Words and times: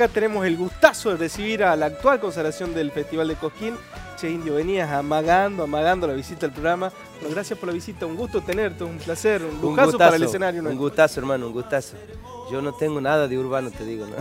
acá 0.00 0.08
tenemos 0.14 0.46
el 0.46 0.56
gustazo 0.56 1.10
de 1.10 1.18
recibir 1.18 1.62
a 1.62 1.76
la 1.76 1.86
actual 1.86 2.18
consagración 2.20 2.72
del 2.72 2.90
Festival 2.90 3.28
de 3.28 3.34
Cosquín. 3.34 3.76
Che, 4.18 4.30
Indio, 4.30 4.54
venías 4.54 4.90
amagando, 4.90 5.64
amagando 5.64 6.06
la 6.06 6.14
visita 6.14 6.46
al 6.46 6.52
programa. 6.52 6.90
Bueno, 7.20 7.34
gracias 7.34 7.58
por 7.58 7.68
la 7.68 7.74
visita, 7.74 8.06
un 8.06 8.16
gusto 8.16 8.40
tenerte, 8.40 8.82
un 8.82 8.96
placer, 8.96 9.42
un 9.42 9.60
lujazo 9.60 9.98
para 9.98 10.16
el 10.16 10.22
escenario. 10.22 10.62
Un 10.62 10.78
gustazo, 10.78 11.20
hermano, 11.20 11.48
un 11.48 11.52
gustazo. 11.52 11.96
Yo 12.50 12.62
no 12.62 12.72
tengo 12.72 12.98
nada 12.98 13.28
de 13.28 13.38
urbano, 13.38 13.70
te 13.70 13.84
digo, 13.84 14.06
¿no? 14.06 14.16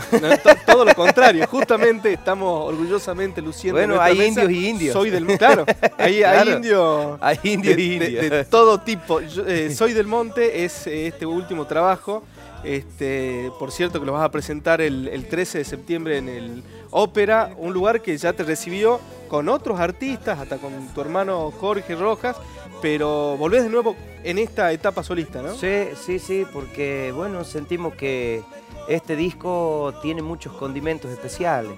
todo 0.65 0.83
lo 0.83 0.93
contrario, 0.93 1.47
justamente 1.47 2.11
estamos 2.11 2.67
orgullosamente 2.67 3.41
luciendo. 3.41 3.79
Bueno, 3.79 4.01
hay 4.01 4.21
indios 4.21 4.51
y 4.51 4.67
indios. 4.67 4.93
Soy 4.93 5.09
del 5.09 5.25
claro, 5.37 5.65
hay, 5.97 6.23
hay 6.23 6.49
indios. 6.49 7.17
Hay 7.21 7.39
indios 7.43 7.77
y 7.77 7.93
indios. 7.93 8.29
De, 8.29 8.45
todo 8.45 8.81
tipo. 8.81 9.21
Eh, 9.21 9.73
soy 9.73 9.93
del 9.93 10.07
Monte 10.07 10.65
es 10.65 10.87
eh, 10.87 11.07
este 11.07 11.25
último 11.25 11.65
trabajo. 11.65 12.23
Este, 12.63 13.51
por 13.57 13.71
cierto, 13.71 13.99
que 13.99 14.05
lo 14.05 14.13
vas 14.13 14.23
a 14.23 14.31
presentar 14.31 14.81
el, 14.81 15.25
13 15.29 15.59
de 15.59 15.63
septiembre 15.63 16.17
en 16.17 16.29
el 16.29 16.63
Ópera, 16.91 17.53
un 17.57 17.73
lugar 17.73 18.01
que 18.01 18.17
ya 18.17 18.33
te 18.33 18.43
recibió 18.43 18.99
con 19.27 19.47
otros 19.47 19.79
artistas, 19.79 20.39
hasta 20.39 20.57
con 20.57 20.87
tu 20.87 21.01
hermano 21.01 21.51
Jorge 21.51 21.95
Rojas, 21.95 22.35
pero 22.81 23.37
volvés 23.37 23.63
de 23.63 23.69
nuevo 23.69 23.95
en 24.23 24.39
esta 24.39 24.71
etapa 24.71 25.03
solista, 25.03 25.41
¿no? 25.41 25.53
Sí, 25.55 25.89
sí, 26.03 26.19
sí, 26.19 26.45
porque 26.51 27.13
bueno, 27.15 27.43
sentimos 27.43 27.93
que 27.93 28.41
este 28.87 29.15
disco 29.15 29.93
tiene 30.01 30.21
muchos 30.21 30.53
condimentos 30.53 31.11
especiales. 31.11 31.73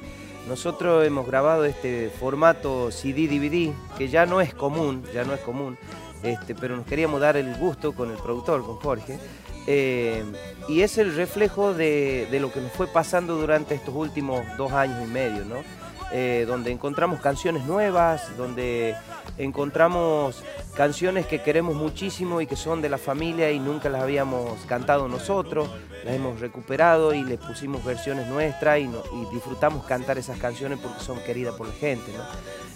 Nosotros 0.47 1.05
hemos 1.05 1.27
grabado 1.27 1.65
este 1.65 2.09
formato 2.09 2.89
CD-DVD, 2.89 3.73
que 3.97 4.07
ya 4.07 4.25
no 4.25 4.41
es 4.41 4.53
común, 4.53 5.03
ya 5.13 5.23
no 5.23 5.33
es 5.33 5.41
común, 5.41 5.77
este, 6.23 6.55
pero 6.55 6.75
nos 6.75 6.85
queríamos 6.85 7.21
dar 7.21 7.37
el 7.37 7.55
gusto 7.57 7.93
con 7.93 8.11
el 8.11 8.17
productor, 8.17 8.63
con 8.65 8.77
Jorge, 8.77 9.19
eh, 9.67 10.23
y 10.67 10.81
es 10.81 10.97
el 10.97 11.15
reflejo 11.15 11.73
de, 11.73 12.27
lo 12.39 12.51
que 12.51 12.61
nos 12.61 12.71
fue 12.71 12.87
pasando 12.87 13.35
durante 13.35 13.75
estos 13.75 13.95
últimos 13.95 14.45
dos 14.57 14.71
años 14.71 14.97
y 15.03 15.11
medio, 15.11 15.45
¿no? 15.45 15.57
Eh, 16.13 16.45
donde 16.45 16.71
encontramos 16.71 17.21
canciones 17.21 17.65
nuevas, 17.65 18.35
donde 18.35 18.95
encontramos 19.37 20.43
canciones 20.75 21.25
que 21.25 21.41
queremos 21.41 21.75
muchísimo 21.75 22.41
y 22.41 22.47
que 22.47 22.57
son 22.57 22.81
de 22.81 22.89
la 22.89 22.97
familia 22.97 23.49
y 23.51 23.59
nunca 23.59 23.87
las 23.87 24.01
habíamos 24.01 24.59
cantado 24.65 25.07
nosotros, 25.07 25.69
las 26.03 26.13
hemos 26.13 26.41
recuperado 26.41 27.13
y 27.13 27.23
les 27.23 27.39
pusimos 27.39 27.85
versiones 27.85 28.27
nuestras 28.27 28.79
y, 28.79 28.83
y 28.83 29.33
disfrutamos 29.33 29.85
cantar 29.85 30.17
esas 30.17 30.37
canciones 30.37 30.79
porque 30.79 30.99
son 30.99 31.17
queridas 31.23 31.55
por 31.55 31.67
la 31.67 31.73
gente. 31.75 32.11
¿no? 32.11 32.23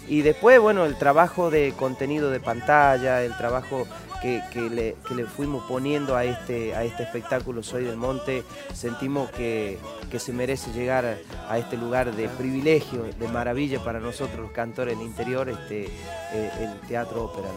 Y 0.08 0.22
después, 0.22 0.60
bueno, 0.60 0.84
el 0.84 0.96
trabajo 0.96 1.50
de 1.50 1.72
contenido 1.76 2.30
de 2.30 2.40
pantalla, 2.40 3.22
el 3.22 3.36
trabajo 3.36 3.86
que, 4.22 4.96
le, 5.14 5.26
fuimos 5.26 5.64
poniendo 5.66 6.16
a 6.16 6.24
este, 6.24 6.74
a 6.74 6.84
este 6.84 7.04
espectáculo 7.04 7.62
Soy 7.62 7.84
del 7.84 7.96
Monte, 7.96 8.42
sentimos 8.74 9.30
que, 9.30 9.78
se 10.16 10.32
merece 10.32 10.72
llegar 10.72 11.18
a, 11.48 11.58
este 11.58 11.76
lugar 11.76 12.14
de 12.14 12.28
privilegio, 12.28 13.04
de 13.18 13.28
maravilla 13.28 13.84
para 13.84 14.00
nosotros 14.00 14.38
los 14.40 14.50
cantores 14.52 14.96
del 14.96 15.06
interior, 15.06 15.48
este, 15.48 15.84
eh, 16.32 16.50
el 16.60 16.88
Teatro 16.88 17.24
Ópera. 17.24 17.48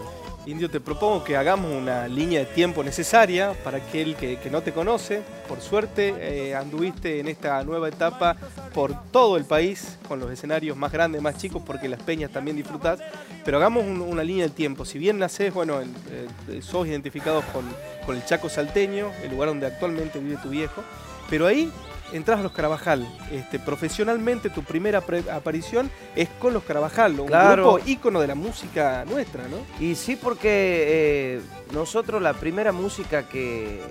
Indio, 0.49 0.67
te 0.67 0.79
propongo 0.79 1.23
que 1.23 1.37
hagamos 1.37 1.71
una 1.71 2.07
línea 2.07 2.39
de 2.39 2.47
tiempo 2.47 2.83
necesaria 2.83 3.53
para 3.63 3.77
aquel 3.77 4.15
que, 4.15 4.39
no 4.49 4.61
te 4.61 4.71
conoce. 4.71 5.21
Por 5.47 5.61
suerte, 5.61 6.15
eh, 6.17 6.55
anduviste 6.55 7.19
en 7.19 7.27
esta 7.27 7.63
nueva 7.63 7.87
etapa 7.87 8.35
por 8.73 8.95
todo 9.11 9.37
el 9.37 9.45
país, 9.45 9.99
con 10.07 10.19
los 10.19 10.31
escenarios 10.31 10.75
más 10.75 10.91
grandes, 10.91 11.21
más 11.21 11.37
chicos, 11.37 11.61
porque 11.63 11.87
las 11.87 12.01
peñas 12.01 12.31
también 12.31 12.57
disfrutás. 12.57 12.99
Pero 13.45 13.57
hagamos 13.57 13.85
una 13.85 14.23
línea 14.23 14.45
de 14.45 14.51
tiempo. 14.51 14.85
Si 14.85 14.97
bien 14.97 15.19
nacés, 15.19 15.53
bueno, 15.53 15.81
eh, 15.81 16.61
sos 16.63 16.87
identificados 16.87 17.45
con, 17.53 17.63
con 18.07 18.15
el 18.15 18.25
Chaco 18.25 18.49
Salteño, 18.49 19.11
el 19.23 19.29
lugar 19.29 19.49
donde 19.49 19.67
actualmente 19.67 20.17
vive 20.17 20.37
tu 20.41 20.49
viejo, 20.49 20.83
pero 21.29 21.45
ahí 21.45 21.71
entras 22.13 22.39
a 22.39 22.43
los 22.43 22.51
Carabajal. 22.51 23.07
Este, 23.31 23.59
profesionalmente 23.59 24.49
tu 24.49 24.63
primera 24.63 25.03
aparición 25.31 25.89
es 26.15 26.29
con 26.39 26.53
los 26.53 26.63
Carabajal, 26.63 27.19
un 27.19 27.27
grupo 27.27 27.79
ícono 27.85 28.19
de 28.19 28.27
la 28.27 28.35
música 28.35 29.05
nuestra, 29.05 29.47
¿no? 29.47 29.57
Y 29.83 29.95
sí, 29.95 30.15
porque 30.15 30.49
eh, 30.87 31.41
nosotros 31.73 32.21
la 32.21 32.33
primera 32.33 32.71
música 32.71 33.27
que, 33.27 33.81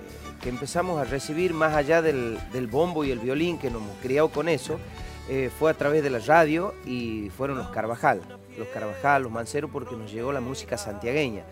empezamos 0.45 0.99
a 0.99 1.03
recibir 1.03 1.53
más 1.53 1.75
allá 1.75 2.01
del, 2.01 2.39
bombo 2.71 3.03
y 3.03 3.11
el 3.11 3.19
violín, 3.19 3.57
que 3.57 3.69
nos 3.69 3.81
hemos 3.81 3.97
criado 3.97 4.29
con 4.29 4.47
eso, 4.47 4.79
eh, 5.29 5.51
fue 5.59 5.69
a 5.69 5.73
través 5.73 6.01
de 6.01 6.09
la 6.09 6.19
radio 6.19 6.73
y 6.85 7.29
fueron 7.37 7.57
los 7.57 7.69
Carvajal, 7.69 8.21
los 8.57 8.67
Carvajal, 8.69 9.23
los 9.23 9.31
Manceros, 9.31 9.69
porque 9.71 9.95
nos 9.95 10.11
llegó 10.11 10.31
la 10.31 10.41
música 10.41 10.77
santiagueña. 10.77 11.43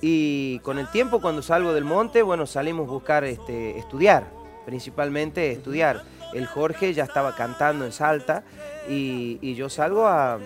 Y 0.00 0.60
con 0.60 0.78
el 0.78 0.88
tiempo, 0.90 1.20
cuando 1.20 1.42
salgo 1.42 1.72
del 1.72 1.84
monte, 1.84 2.22
bueno, 2.22 2.46
salimos 2.46 2.86
a 2.86 2.92
buscar 2.92 3.24
este, 3.24 3.76
estudiar 3.78 4.37
principalmente 4.68 5.50
estudiar. 5.50 6.02
El 6.34 6.46
Jorge 6.46 6.92
ya 6.92 7.04
estaba 7.04 7.34
cantando 7.34 7.86
en 7.86 7.92
Salta 7.92 8.42
y, 8.86 9.54
yo 9.54 9.70
salgo 9.70 10.06
a, 10.06 10.38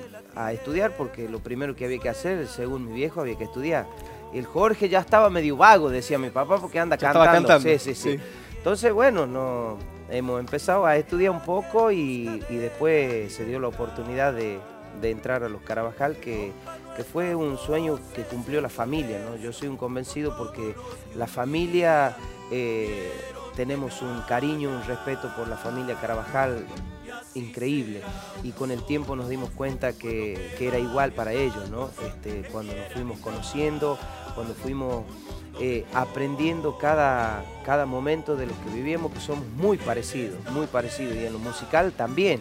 estudiar 0.52 0.92
porque 0.96 1.28
lo 1.28 1.40
primero 1.40 1.74
que 1.74 1.86
había 1.86 1.98
que 1.98 2.08
hacer, 2.08 2.46
según 2.46 2.86
mi 2.86 2.92
viejo, 2.92 3.20
había 3.20 3.36
que 3.36 3.44
estudiar. 3.44 3.84
El 4.32 4.46
Jorge 4.46 4.88
ya 4.88 5.00
estaba 5.00 5.28
medio 5.28 5.56
vago, 5.56 5.90
decía 5.90 6.18
mi 6.18 6.30
papá, 6.30 6.58
porque 6.58 6.78
anda 6.78 6.96
cantando. 6.96 7.58
Sí, 7.58 7.80
sí, 7.80 7.96
sí, 7.96 8.20
Entonces, 8.56 8.92
bueno, 8.92 9.26
no, 9.26 9.76
hemos 10.08 10.38
empezado 10.38 10.86
a 10.86 10.96
estudiar 10.96 11.32
un 11.32 11.42
poco 11.42 11.90
y, 11.90 12.38
después 12.48 13.32
se 13.32 13.44
dio 13.44 13.58
la 13.58 13.66
oportunidad 13.66 14.32
de, 14.32 14.60
entrar 15.02 15.42
a 15.42 15.48
los 15.48 15.62
Carabajal, 15.62 16.16
que, 16.18 16.52
fue 17.12 17.34
un 17.34 17.58
sueño 17.58 17.98
que 18.14 18.22
cumplió 18.22 18.60
la 18.60 18.68
familia. 18.68 19.18
¿no? 19.18 19.34
Yo 19.34 19.52
soy 19.52 19.66
un 19.66 19.76
convencido 19.76 20.36
porque 20.38 20.76
la 21.16 21.26
familia 21.26 22.16
eh, 22.52 23.10
tenemos 23.56 24.02
un 24.02 24.20
cariño, 24.22 24.70
un 24.70 24.84
respeto 24.84 25.34
por 25.36 25.48
la 25.48 25.56
familia 25.56 25.96
Carabajal 26.00 26.66
increíble 27.34 28.02
y 28.42 28.50
con 28.50 28.70
el 28.70 28.84
tiempo 28.84 29.16
nos 29.16 29.28
dimos 29.28 29.50
cuenta 29.50 29.92
que, 29.92 30.54
era 30.60 30.78
igual 30.78 31.12
para 31.12 31.32
ellos, 31.32 31.68
¿no? 31.70 31.90
Este, 32.06 32.42
cuando 32.50 32.74
nos 32.74 32.92
fuimos 32.92 33.18
conociendo, 33.18 33.98
cuando 34.34 34.54
fuimos 34.54 35.04
eh, 35.60 35.84
aprendiendo 35.92 36.78
cada, 36.78 37.44
cada 37.64 37.84
momento 37.84 38.36
de 38.36 38.46
los 38.46 38.56
que 38.58 38.70
vivíamos, 38.70 39.12
que 39.12 39.20
somos 39.20 39.46
muy 39.56 39.76
parecidos, 39.76 40.38
muy 40.50 40.66
parecidos, 40.66 41.16
y 41.16 41.26
en 41.26 41.32
lo 41.32 41.38
musical 41.38 41.92
también. 41.92 42.40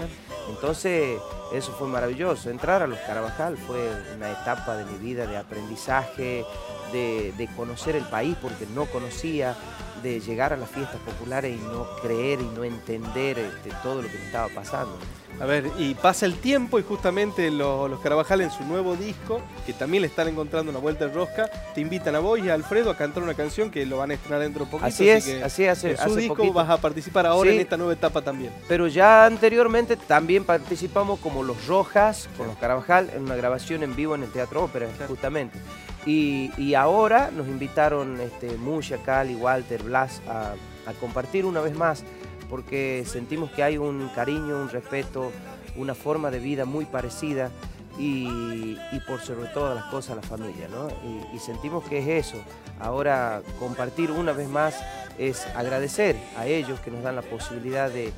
Entonces, 0.50 1.20
eso 1.54 1.72
fue 1.74 1.88
maravilloso. 1.88 2.50
Entrar 2.50 2.82
a 2.82 2.88
los 2.88 3.00
Carabajal 3.00 3.58
fue 3.58 3.90
una 4.16 4.32
etapa 4.32 4.78
de 4.78 4.86
mi 4.86 4.98
vida 4.98 5.28
de 5.28 5.38
aprendizaje, 5.38 6.46
de, 6.94 7.34
de 7.38 7.48
conocer 7.56 7.96
el 7.96 8.04
país 8.06 8.36
porque 8.42 8.66
no 8.74 8.86
conocía, 8.86 9.56
de 10.02 10.20
llegar 10.20 10.54
a 10.54 10.58
las 10.58 10.70
fiestas 10.70 10.98
populares 11.02 11.58
y 11.58 11.62
no 11.62 11.88
creer 12.02 12.40
y 12.42 12.46
no 12.56 12.64
entender 12.64 13.40
este, 13.40 13.72
todo 13.84 14.02
lo 14.02 14.08
que 14.08 14.18
me 14.18 14.26
estaba 14.26 14.48
pasando. 14.50 14.98
A 15.40 15.46
ver, 15.46 15.72
y 15.80 15.96
pasa 15.96 16.28
el 16.28 16.36
tiempo 16.36 16.78
y 16.78 16.84
justamente 16.84 17.50
los, 17.50 18.00
Carabajal 18.02 18.42
en 18.42 18.52
su 18.52 18.64
nuevo 18.64 18.96
disco, 18.96 19.42
que 19.66 19.74
también 19.74 20.02
le 20.02 20.08
están 20.08 20.28
encontrando 20.28 20.70
una 20.70 20.80
vuelta 20.80 21.08
de 21.08 21.14
rosca, 21.14 21.50
te 21.74 21.82
invitan 21.82 22.16
a 22.16 22.20
vos 22.20 22.40
y 22.40 22.50
a 22.50 22.54
Alfredo 22.54 22.92
a 22.92 22.98
cantar 22.98 23.24
una 23.24 23.34
canción 23.34 23.72
que 23.72 23.86
lo 23.86 23.98
van 23.98 24.12
a 24.12 24.14
estrenar 24.16 24.42
dentro 24.42 24.66
de 24.66 24.72
poquito. 24.72 24.88
Así 24.88 25.10
es, 25.10 25.28
así, 25.42 25.64
es. 25.64 25.84
En 25.84 25.98
su 25.98 26.16
disco 26.16 26.54
vas 26.54 26.70
a 26.70 26.78
participar 26.78 27.26
ahora 27.26 27.52
en 27.52 27.60
esta 27.60 27.78
nueva 27.78 27.94
etapa 27.94 28.22
también. 28.22 28.52
Pero 28.68 28.88
ya 28.88 29.26
anteriormente 29.26 29.96
también 29.98 30.44
participamos 30.44 31.20
como 31.20 31.42
Los 31.42 31.66
Rojas, 31.66 32.30
con 32.38 32.48
los 32.48 32.58
Carabajal, 32.58 33.10
en 33.16 33.24
una 33.24 33.36
grabación 33.36 33.82
en 33.82 33.96
vivo 33.96 34.14
en 34.14 34.24
el 34.24 34.32
Teatro 34.32 34.64
Ópera, 34.64 34.88
justamente. 35.08 35.58
Y, 36.06 36.74
ahora 36.74 37.30
nos 37.32 37.48
invitaron 37.48 38.20
este, 38.20 38.58
Musha, 38.58 38.98
Cali, 38.98 39.36
Walter, 39.36 39.84
Blas 39.84 40.22
a, 40.28 40.54
compartir 41.00 41.46
una 41.46 41.62
vez 41.62 41.76
más, 41.76 42.04
porque 42.50 43.04
sentimos 43.06 43.52
que 43.52 43.64
hay 43.64 43.78
un 43.78 44.10
cariño, 44.14 44.62
un 44.62 44.70
respeto, 44.70 45.32
una 45.78 45.96
forma 45.96 46.32
de 46.32 46.40
vida 46.40 46.66
muy 46.66 46.86
parecida 46.86 47.50
y, 47.98 48.76
por 49.08 49.22
sobre 49.22 49.48
todas 49.50 49.76
las 49.76 49.86
cosas 49.86 50.16
la 50.18 50.22
familia, 50.22 50.68
¿no? 50.70 50.90
Y, 51.08 51.36
y 51.36 51.40
sentimos 51.40 51.84
que 51.86 52.00
es 52.00 52.28
eso, 52.28 52.38
ahora 52.82 53.42
compartir 53.60 54.12
una 54.12 54.34
vez 54.34 54.50
más 54.50 54.76
es 55.18 55.46
agradecer 55.56 56.16
a 56.36 56.48
ellos 56.48 56.80
que 56.80 56.90
nos 56.90 57.04
dan 57.04 57.16
la 57.16 57.22
posibilidad 57.22 57.92
de, 57.92 58.12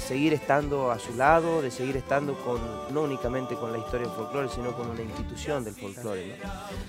seguir 0.00 0.32
estando 0.32 0.90
a 0.90 0.98
su 0.98 1.14
lado, 1.14 1.62
de 1.62 1.70
seguir 1.70 1.96
estando 1.96 2.34
con, 2.34 2.60
no 2.92 3.02
únicamente 3.02 3.54
con 3.54 3.72
la 3.72 3.78
historia 3.78 4.06
del 4.06 4.16
folclore, 4.16 4.48
sino 4.48 4.72
con 4.72 4.90
una 4.90 5.02
institución 5.02 5.64
del 5.64 5.74
folclore. 5.74 6.36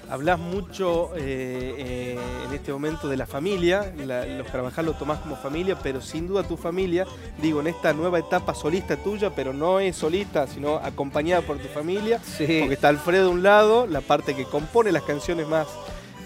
Hablas 0.10 0.38
mucho 0.40 1.12
eh, 1.16 1.76
eh, 1.78 2.20
en 2.48 2.54
este 2.54 2.72
momento 2.72 3.08
de 3.08 3.18
la 3.18 3.26
familia, 3.26 3.94
los 3.96 4.48
Carvajal 4.48 4.86
lo 4.86 4.94
tomás 4.94 5.20
como 5.20 5.36
familia, 5.36 5.78
pero 5.82 6.02
sin 6.02 6.28
duda 6.28 6.44
tu 6.44 6.58
familia, 6.58 7.06
digo, 7.42 7.62
en 7.62 7.68
esta 7.68 7.94
nueva 7.94 8.20
etapa 8.20 8.54
solista 8.54 8.98
tuya, 8.98 9.32
pero 9.34 9.54
no 9.54 9.80
es 9.80 9.96
solista, 9.96 10.48
sino 10.48 10.76
acompañada 10.76 11.42
por 11.42 11.58
tu 11.58 11.68
familia, 11.70 12.20
porque 12.38 12.74
está 12.74 12.90
Alfredo 12.90 13.26
de 13.26 13.32
un 13.32 13.44
lado, 13.44 13.88
la 13.88 14.02
parte 14.02 14.36
que 14.36 14.46
compone 14.46 14.92
las 14.92 15.04
canciones 15.04 15.48
más 15.48 15.68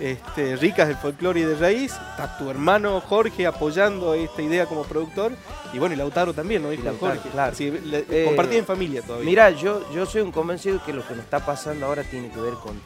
este, 0.02 0.56
ricas 0.58 0.88
del 0.88 0.98
folclore 0.98 1.40
y 1.42 1.44
de 1.44 1.56
raíz. 1.56 1.94
Está 1.94 2.38
tu 2.38 2.50
hermano 2.50 3.00
Jorge 3.02 3.46
apoyando 3.46 4.14
esta 4.14 4.42
idea 4.42 4.66
como 4.66 4.84
productor. 4.84 5.34
Y 5.74 5.80
bueno, 5.80 5.94
y 5.96 5.98
Lautaro 5.98 6.34
también, 6.34 6.64
¿no? 6.64 6.70
Jorge. 7.00 7.30
Claro. 7.30 7.56
Eh, 7.60 8.24
compartí 8.26 8.58
en 8.58 8.66
familia 8.66 9.02
todavía. 9.02 9.26
Mira, 9.26 9.50
yo, 9.52 9.90
yo 9.94 10.06
soy 10.06 10.22
un 10.22 10.32
convencido 10.32 10.84
que 10.84 10.92
lo 10.92 11.08
que 11.08 11.14
nos 11.14 11.24
está 11.24 11.46
pasando 11.46 11.86
ahora 11.86 12.04
tiene 12.04 12.30
que 12.30 12.42
ver 12.42 12.54
con, 12.56 12.80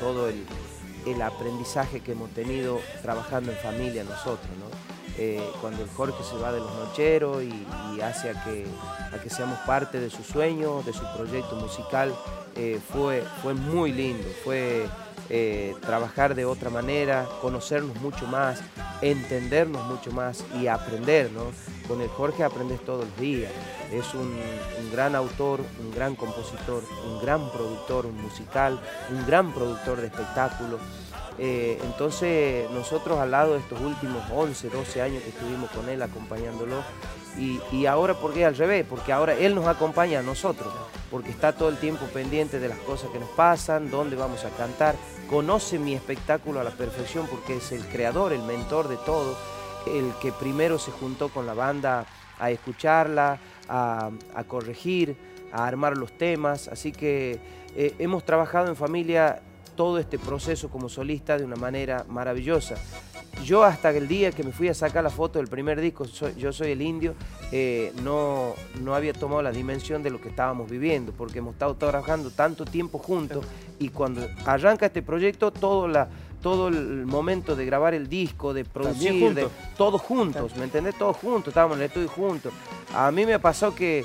todo 0.00 0.28
el, 0.28 1.22
aprendizaje 1.22 2.00
que 2.00 2.12
hemos 2.12 2.30
tenido 2.30 2.80
trabajando 3.02 3.52
en 3.52 3.58
familia 3.58 4.04
nosotros, 4.04 4.48
¿no? 4.58 4.94
eh, 5.18 5.40
cuando 5.60 5.82
el 5.82 5.88
Jorge 5.90 6.22
se 6.24 6.36
va 6.36 6.52
de 6.52 6.60
los 6.60 6.74
nocheros 6.74 7.42
y, 7.42 7.66
hace 8.00 8.30
a 8.30 8.44
que, 8.44 8.66
a 9.12 9.22
que 9.22 9.30
seamos 9.30 9.58
parte 9.60 10.00
de 10.00 10.10
su 10.10 10.22
sueño, 10.22 10.82
de 10.82 10.92
su 10.92 11.04
proyecto 11.16 11.56
musical, 11.56 12.14
eh, 12.56 12.80
fue, 12.92 13.22
fue 13.42 13.54
muy 13.54 13.92
lindo, 13.92 14.28
fue 14.42 14.86
eh, 15.30 15.74
trabajar 15.80 16.34
de 16.34 16.44
otra 16.44 16.70
manera, 16.70 17.26
conocernos 17.40 17.96
mucho 18.00 18.26
más, 18.26 18.62
entendernos 19.00 19.86
mucho 19.86 20.12
más 20.12 20.44
y 20.60 20.66
aprender. 20.66 21.30
Con 21.88 22.00
el 22.00 22.08
Jorge 22.08 22.44
aprendes 22.44 22.84
todos 22.84 23.06
los 23.06 23.16
días. 23.18 23.50
Es 23.92 24.14
un, 24.14 24.32
gran 24.92 25.14
autor, 25.14 25.60
un 25.80 25.92
gran 25.94 26.14
compositor, 26.14 26.82
un 27.06 27.20
gran 27.20 27.50
productor 27.50 28.06
musical, 28.08 28.78
un 29.10 29.26
gran 29.26 29.52
productor 29.52 30.00
de 30.00 30.06
espectáculos. 30.06 30.80
Eh, 31.38 31.80
entonces 31.82 32.70
nosotros 32.70 33.18
al 33.18 33.32
lado 33.32 33.54
de 33.54 33.60
estos 33.60 33.80
últimos 33.80 34.22
11, 34.30 34.68
12 34.68 35.02
años 35.02 35.22
que 35.22 35.30
estuvimos 35.30 35.70
con 35.70 35.88
él 35.88 36.00
acompañándolo, 36.02 36.82
y, 37.36 37.86
ahora 37.86 38.14
¿por 38.14 38.32
qué 38.32 38.44
al 38.44 38.56
revés? 38.56 38.86
Porque 38.88 39.12
ahora 39.12 39.34
él 39.34 39.54
nos 39.54 39.66
acompaña 39.66 40.20
a 40.20 40.22
nosotros, 40.22 40.72
porque 41.10 41.30
está 41.30 41.52
todo 41.52 41.68
el 41.68 41.78
tiempo 41.78 42.06
pendiente 42.06 42.60
de 42.60 42.68
las 42.68 42.78
cosas 42.78 43.10
que 43.10 43.18
nos 43.18 43.28
pasan, 43.30 43.90
dónde 43.90 44.14
vamos 44.16 44.44
a 44.44 44.50
cantar, 44.50 44.94
conoce 45.28 45.78
mi 45.78 45.94
espectáculo 45.94 46.60
a 46.60 46.64
la 46.64 46.70
perfección 46.70 47.26
porque 47.26 47.56
es 47.56 47.72
el 47.72 47.84
creador, 47.86 48.32
el 48.32 48.42
mentor 48.42 48.88
de 48.88 48.96
todo, 48.96 49.36
el 49.86 50.12
que 50.20 50.32
primero 50.32 50.78
se 50.78 50.90
juntó 50.90 51.28
con 51.28 51.46
la 51.46 51.54
banda 51.54 52.06
a 52.38 52.50
escucharla, 52.50 53.38
a, 53.68 54.10
corregir, 54.46 55.16
a 55.52 55.66
armar 55.66 55.96
los 55.96 56.12
temas, 56.12 56.68
así 56.68 56.92
que 56.92 57.38
eh, 57.76 57.94
hemos 57.98 58.24
trabajado 58.24 58.68
en 58.68 58.76
familia 58.76 59.40
todo 59.74 59.98
este 59.98 60.18
proceso 60.18 60.68
como 60.68 60.88
solista 60.88 61.38
de 61.38 61.44
una 61.44 61.56
manera 61.56 62.04
maravillosa. 62.08 62.76
Yo 63.42 63.64
hasta 63.64 63.90
el 63.90 64.06
día 64.06 64.30
que 64.30 64.44
me 64.44 64.52
fui 64.52 64.68
a 64.68 64.74
sacar 64.74 65.02
la 65.02 65.10
foto 65.10 65.38
del 65.38 65.48
primer 65.48 65.80
disco, 65.80 66.04
Yo 66.36 66.52
Soy 66.52 66.70
el 66.70 66.80
Indio, 66.80 67.14
eh, 67.50 67.92
no, 68.02 68.54
no 68.80 68.94
había 68.94 69.12
tomado 69.12 69.42
la 69.42 69.50
dimensión 69.50 70.02
de 70.02 70.10
lo 70.10 70.20
que 70.20 70.28
estábamos 70.28 70.70
viviendo, 70.70 71.12
porque 71.12 71.38
hemos 71.40 71.54
estado 71.54 71.74
trabajando 71.74 72.30
tanto 72.30 72.64
tiempo 72.64 72.98
juntos 72.98 73.44
y 73.78 73.88
cuando 73.88 74.26
arranca 74.46 74.86
este 74.86 75.02
proyecto, 75.02 75.50
todo, 75.50 75.88
la, 75.88 76.08
todo 76.42 76.68
el 76.68 77.06
momento 77.06 77.56
de 77.56 77.66
grabar 77.66 77.92
el 77.92 78.08
disco, 78.08 78.54
de 78.54 78.64
producir, 78.64 79.34
de, 79.34 79.48
todos 79.76 80.00
juntos, 80.00 80.56
¿me 80.56 80.64
entendés? 80.64 80.96
Todos 80.96 81.16
juntos, 81.16 81.48
estábamos 81.48 81.76
en 81.76 81.82
el 81.82 81.88
estudio 81.88 82.08
juntos. 82.08 82.52
A 82.94 83.10
mí 83.10 83.26
me 83.26 83.38
pasado 83.38 83.74
que 83.74 84.04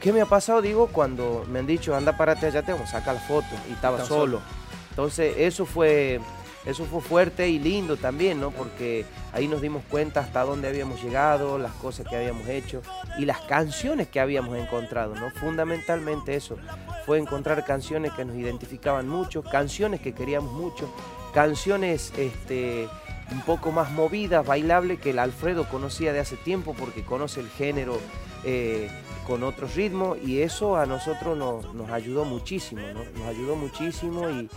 ¿Qué 0.00 0.14
me 0.14 0.22
ha 0.22 0.26
pasado? 0.26 0.62
Digo, 0.62 0.88
cuando 0.88 1.44
me 1.50 1.58
han 1.58 1.66
dicho, 1.66 1.94
anda, 1.94 2.16
párate 2.16 2.46
allá, 2.46 2.62
te 2.62 2.72
vamos 2.72 2.88
a 2.88 2.98
sacar 2.98 3.14
la 3.16 3.20
foto. 3.20 3.48
Y 3.68 3.72
estaba 3.72 4.02
solo. 4.02 4.40
Entonces, 4.88 5.34
eso 5.36 5.66
fue, 5.66 6.20
eso 6.64 6.86
fue 6.86 7.02
fuerte 7.02 7.48
y 7.50 7.58
lindo 7.58 7.98
también, 7.98 8.40
¿no? 8.40 8.50
Porque 8.50 9.04
ahí 9.34 9.46
nos 9.46 9.60
dimos 9.60 9.82
cuenta 9.90 10.20
hasta 10.20 10.42
dónde 10.42 10.68
habíamos 10.68 11.02
llegado, 11.02 11.58
las 11.58 11.72
cosas 11.72 12.06
que 12.08 12.16
habíamos 12.16 12.48
hecho 12.48 12.80
y 13.18 13.26
las 13.26 13.40
canciones 13.42 14.08
que 14.08 14.20
habíamos 14.20 14.56
encontrado, 14.56 15.14
¿no? 15.14 15.30
Fundamentalmente 15.30 16.34
eso, 16.34 16.56
fue 17.04 17.18
encontrar 17.18 17.62
canciones 17.66 18.12
que 18.12 18.24
nos 18.24 18.36
identificaban 18.36 19.06
mucho, 19.06 19.42
canciones 19.42 20.00
que 20.00 20.14
queríamos 20.14 20.52
mucho, 20.52 20.90
canciones 21.34 22.12
este, 22.16 22.88
un 23.32 23.42
poco 23.42 23.70
más 23.70 23.90
movidas, 23.90 24.46
bailables, 24.46 24.98
que 24.98 25.10
el 25.10 25.18
Alfredo 25.18 25.68
conocía 25.68 26.14
de 26.14 26.20
hace 26.20 26.36
tiempo 26.36 26.74
porque 26.78 27.04
conoce 27.04 27.40
el 27.40 27.50
género 27.50 27.98
eh, 28.44 28.90
con 29.30 29.44
otro 29.44 29.68
ritmo 29.68 30.16
y 30.16 30.40
eso 30.40 30.76
a 30.76 30.86
nosotros 30.86 31.38
nos, 31.38 31.90
ayudó 31.92 32.24
muchísimo, 32.24 32.82
nos 32.92 33.28
ayudó 33.28 33.54
muchísimo 33.54 34.28
y, 34.28 34.50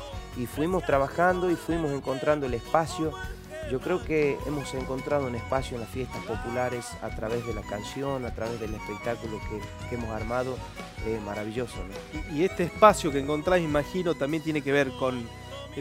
fuimos 0.48 0.84
trabajando 0.84 1.52
y 1.52 1.56
fuimos 1.56 1.92
encontrando 1.92 2.48
el 2.48 2.56
espacio. 2.56 3.12
Yo 3.72 3.80
creo 3.80 4.04
que 4.04 4.36
hemos 4.48 4.74
encontrado 4.74 5.28
un 5.28 5.36
espacio 5.36 5.76
en 5.76 5.82
las 5.82 5.92
fiestas 5.92 6.24
populares 6.26 6.88
a 7.04 7.16
través 7.16 7.46
de 7.46 7.54
la 7.54 7.62
canción, 7.62 8.26
a 8.26 8.34
través 8.34 8.60
del 8.60 8.74
espectáculo 8.74 9.40
que, 9.48 9.96
hemos 9.96 10.10
armado, 10.10 10.58
eh, 11.06 11.20
maravilloso. 11.24 11.76
Y 12.34 12.44
este 12.44 12.64
espacio 12.64 13.12
que 13.12 13.20
encontrás, 13.20 13.60
imagino, 13.60 14.16
también 14.16 14.42
tiene 14.42 14.64
que 14.64 14.72
ver 14.72 14.90
con 14.98 15.24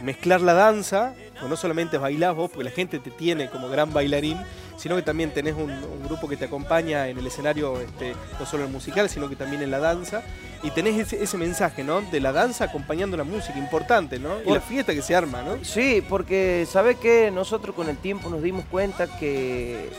mezclar 0.01 0.41
la 0.41 0.55
danza, 0.55 1.15
pues 1.39 1.51
no 1.51 1.57
solamente 1.57 1.99
bailás 1.99 2.35
vos, 2.35 2.51
porque 2.51 2.65
la 2.65 2.71
gente 2.71 2.99
te 2.99 3.11
tiene 3.11 3.51
como 3.51 3.69
gran 3.69 3.93
bailarín, 3.93 4.39
sino 4.77 4.97
que 4.97 5.03
también 5.03 5.31
tenés 5.31 5.55
un, 5.55 5.71
grupo 6.05 6.29
que 6.29 6.37
te 6.37 6.47
acompaña 6.47 7.09
en 7.09 7.19
el 7.19 7.27
escenario, 7.27 7.81
este, 7.81 8.15
no 8.39 8.47
solo 8.47 8.65
en 8.65 8.69
el 8.69 8.73
musical, 8.73 9.09
sino 9.09 9.29
que 9.29 9.37
también 9.37 9.63
en 9.63 9.71
la 9.71 9.79
danza. 9.79 10.23
Y 10.63 10.71
tenés 10.71 11.13
ese, 11.13 11.37
mensaje, 11.37 11.83
¿no? 11.83 12.01
De 12.03 12.21
la 12.21 12.33
danza 12.33 12.65
acompañando 12.65 13.17
la 13.17 13.25
música, 13.25 13.59
importante, 13.59 14.19
¿no? 14.19 14.43
Y 14.47 14.53
la 14.53 14.61
fiesta 14.61 14.95
que 14.95 15.03
se 15.03 15.15
arma, 15.15 15.43
¿no? 15.43 15.65
Sí, 15.65 16.05
porque 16.09 16.67
¿sabes 16.71 16.97
qué? 16.99 17.31
Nosotros 17.33 17.75
con 17.75 17.89
el 17.89 17.97
tiempo 17.97 18.31
nos 18.31 18.43
dimos 18.43 18.65
cuenta 18.71 19.07
que 19.19 19.91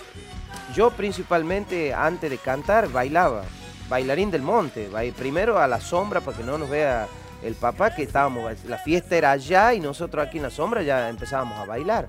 yo 0.73 0.91
principalmente 0.91 1.93
antes 1.93 2.29
de 2.29 2.37
cantar 2.37 2.89
bailaba, 2.89 3.43
bailarín 3.89 4.31
del 4.31 4.41
monte, 4.41 4.89
primero 5.17 5.59
a 5.59 5.67
la 5.67 5.81
sombra 5.81 6.21
para 6.21 6.37
que 6.37 6.43
no 6.43 6.57
nos 6.57 6.69
vea 6.69 7.07
el 7.43 7.55
papá 7.55 7.93
que 7.93 8.03
estábamos, 8.03 8.63
la 8.65 8.77
fiesta 8.77 9.15
era 9.15 9.31
allá 9.31 9.73
y 9.73 9.79
nosotros 9.79 10.25
aquí 10.25 10.37
en 10.37 10.43
la 10.43 10.49
sombra 10.49 10.81
ya 10.81 11.09
empezábamos 11.09 11.57
a 11.59 11.65
bailar. 11.65 12.07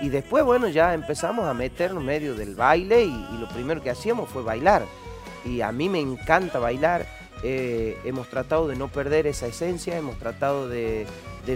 Y 0.00 0.08
después, 0.08 0.44
bueno, 0.44 0.68
ya 0.68 0.92
empezamos 0.94 1.46
a 1.46 1.54
meternos 1.54 2.02
medio 2.02 2.34
del 2.34 2.54
baile 2.54 3.04
y, 3.04 3.38
lo 3.38 3.48
primero 3.48 3.82
que 3.82 3.90
hacíamos 3.90 4.28
fue 4.28 4.42
bailar. 4.42 4.84
Y 5.44 5.60
a 5.60 5.72
mí 5.72 5.88
me 5.88 6.00
encanta 6.00 6.58
bailar. 6.58 7.06
Eh, 7.42 7.98
hemos 8.04 8.28
tratado 8.28 8.68
de 8.68 8.76
no 8.76 8.88
perder 8.88 9.26
esa 9.26 9.46
esencia, 9.46 9.96
hemos 9.96 10.18
tratado 10.18 10.68
de, 10.68 11.06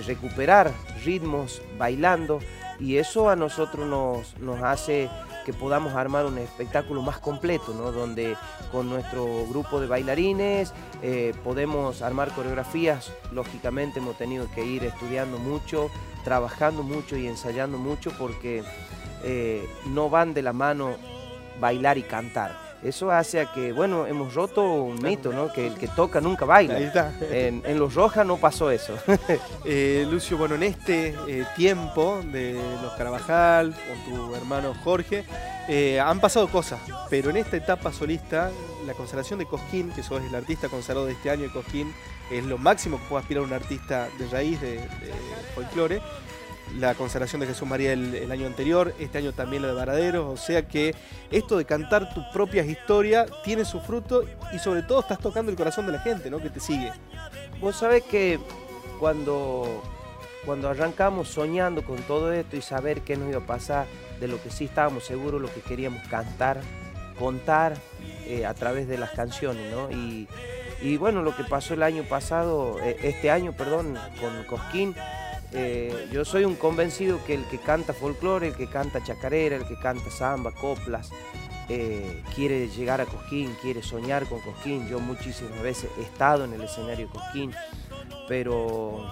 recuperar 0.07 0.71
ritmos 1.03 1.63
bailando 1.79 2.41
y 2.79 2.99
eso 2.99 3.31
a 3.31 3.37
nosotros 3.37 3.87
nos, 3.87 4.39
nos 4.39 4.63
hace 4.63 5.09
que 5.49 5.55
podamos 5.55 5.95
armar 5.95 6.27
un 6.27 6.37
espectáculo 6.37 7.01
más 7.01 7.21
completo, 7.21 7.73
¿no? 7.73 7.91
donde 7.91 8.37
con 8.71 8.87
nuestro 8.87 9.47
grupo 9.47 9.81
de 9.81 9.87
bailarines 9.87 10.75
eh, 11.01 11.33
podemos 11.43 12.03
armar 12.03 12.35
coreografías. 12.35 13.11
Lógicamente 13.33 13.99
hemos 13.99 14.19
tenido 14.19 14.47
que 14.55 14.63
ir 14.63 14.85
estudiando 14.85 15.39
mucho, 15.39 15.91
trabajando 16.23 16.83
mucho 16.83 17.17
y 17.17 17.27
ensayando 17.27 17.79
mucho 17.79 18.11
porque 18.19 18.63
eh, 19.25 19.67
no 19.87 20.11
van 20.11 20.35
de 20.35 20.43
la 20.43 20.53
mano 20.53 20.97
bailar 21.59 21.97
y 21.97 22.03
cantar 22.03 22.68
eso 22.83 23.11
hace 23.11 23.41
a 23.41 23.53
que, 23.53 23.73
bueno, 23.73 24.07
hemos 24.07 24.35
roto 24.35 24.63
un 24.63 25.03
mito, 25.03 25.33
¿no? 25.33 25.53
Que 25.53 25.67
el 25.67 25.75
que 25.75 25.89
toca 25.89 26.21
nunca 26.21 26.45
baila. 26.45 26.77
Ahí 26.77 26.85
está. 26.85 27.13
En, 27.21 27.79
Los 27.79 27.95
Rojas 27.95 28.25
no 28.27 28.37
pasó 28.37 28.71
eso. 28.71 28.95
Eh, 29.65 30.07
Lucio, 30.11 30.39
bueno, 30.39 30.55
en 30.55 30.63
este 30.63 31.15
eh, 31.27 31.45
tiempo 31.57 32.23
de 32.33 32.59
los 32.83 32.93
Carabajal, 32.95 33.75
con 33.75 34.15
tu 34.15 34.35
hermano 34.35 34.75
Jorge, 34.83 35.25
eh, 35.69 36.01
han 36.01 36.21
pasado 36.21 36.49
cosas, 36.49 36.81
pero 37.11 37.31
en 37.31 37.37
esta 37.37 37.57
etapa 37.57 37.93
solista, 37.93 38.51
la 38.87 38.95
consagración 38.95 39.39
de 39.39 39.47
Cosquín, 39.47 39.91
que 39.91 40.03
sos 40.03 40.23
el 40.23 40.35
artista 40.35 40.69
consagrado 40.69 41.07
de 41.07 41.13
este 41.13 41.31
año 41.31 41.43
de 41.43 41.51
Cosquín, 41.51 41.93
es 42.31 42.45
lo 42.45 42.57
máximo 42.57 42.99
que 42.99 43.05
puede 43.09 43.23
aspirar 43.23 43.43
un 43.43 43.53
artista 43.53 44.09
de 44.19 44.27
raíz 44.29 44.61
de, 44.61 44.77
de 44.77 45.13
folclore 45.55 46.01
la 46.77 46.95
consagración 46.95 47.41
de 47.41 47.47
Jesús 47.47 47.67
María 47.69 47.93
el, 47.93 48.31
año 48.31 48.47
anterior, 48.47 48.95
este 48.99 49.19
año 49.19 49.33
también 49.33 49.63
lo 49.63 49.69
de 49.69 49.75
Varaderos, 49.75 50.27
o 50.27 50.37
sea 50.37 50.67
que 50.67 50.95
esto 51.31 51.57
de 51.57 51.65
cantar 51.65 52.13
tus 52.13 52.25
propias 52.27 52.67
historias 52.67 53.31
tiene 53.45 53.65
su 53.65 53.81
fruto 53.81 54.25
y 54.53 54.59
sobre 54.59 54.83
todo 54.83 55.01
estás 55.01 55.19
tocando 55.19 55.51
el 55.51 55.57
corazón 55.57 55.87
de 55.87 55.93
la 55.93 56.01
gente, 56.01 56.31
¿no? 56.31 56.39
Que 56.39 56.51
te 56.51 56.61
sigue. 56.61 56.93
Vos 57.61 57.77
sabés 57.77 58.05
que 58.05 58.39
cuando, 59.01 59.83
cuando 60.45 60.69
arrancamos 60.69 61.29
soñando 61.29 61.83
con 61.85 61.97
todo 62.03 62.33
esto 62.33 62.57
y 62.57 62.63
saber 62.63 63.01
qué 63.01 63.17
nos 63.17 63.29
iba 63.31 63.39
a 63.39 63.47
pasar, 63.47 63.87
de 64.21 64.29
lo 64.29 64.43
que 64.43 64.51
sí 64.51 64.65
estábamos 64.65 65.05
seguros, 65.05 65.41
lo 65.41 65.53
que 65.53 65.61
queríamos 65.61 66.07
cantar, 66.09 66.61
contar 67.19 67.75
eh, 68.27 68.47
a 68.47 68.55
través 68.55 68.89
de 68.89 68.99
las 68.99 69.11
canciones, 69.11 69.73
¿no? 69.73 69.91
Y, 69.91 70.29
y, 70.81 70.97
bueno, 70.97 71.23
lo 71.23 71.35
que 71.37 71.45
pasó 71.45 71.75
el 71.75 71.83
año 71.83 72.05
pasado, 72.05 72.79
eh, 72.83 72.97
este 73.03 73.31
año, 73.31 73.53
perdón, 73.53 73.99
con 74.21 74.45
Cosquín, 74.45 74.95
eh, 75.53 76.09
yo 76.13 76.25
soy 76.25 76.45
un 76.45 76.57
convencido 76.57 77.25
que 77.25 77.35
el 77.35 77.45
que 77.47 77.59
canta 77.59 77.93
folclore, 77.93 78.49
el 78.49 78.55
que 78.55 78.69
canta 78.69 79.03
chacarera, 79.03 79.57
el 79.57 79.67
que 79.67 79.79
canta 79.79 80.11
samba, 80.11 80.53
coplas, 80.53 81.11
eh, 81.71 82.23
quiere 82.35 82.69
llegar 82.69 83.01
a 83.01 83.07
Cosquín, 83.07 83.55
quiere 83.61 83.83
soñar 83.83 84.27
con 84.27 84.41
Cosquín. 84.41 84.89
Yo 84.89 85.01
muchísimas 85.01 85.61
veces 85.63 85.91
he 85.99 86.03
estado 86.03 86.45
en 86.45 86.53
el 86.55 86.63
escenario 86.63 87.07
de 87.07 87.13
Cosquín, 87.13 87.53
pero 88.27 89.07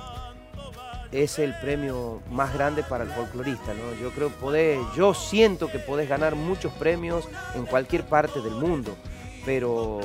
es 1.12 1.38
el 1.38 1.54
premio 1.60 2.22
más 2.30 2.52
grande 2.54 2.82
para 2.82 3.04
el 3.04 3.10
folclorista. 3.10 3.72
Yo 4.00 4.10
creo 4.10 4.30
poder, 4.30 4.78
yo 4.96 5.14
siento 5.14 5.70
que 5.70 5.78
podés 5.78 6.08
ganar 6.08 6.34
muchos 6.34 6.72
premios 6.74 7.28
en 7.54 7.66
cualquier 7.66 8.04
parte 8.04 8.40
del 8.40 8.54
mundo, 8.54 8.96
pero 9.44 10.00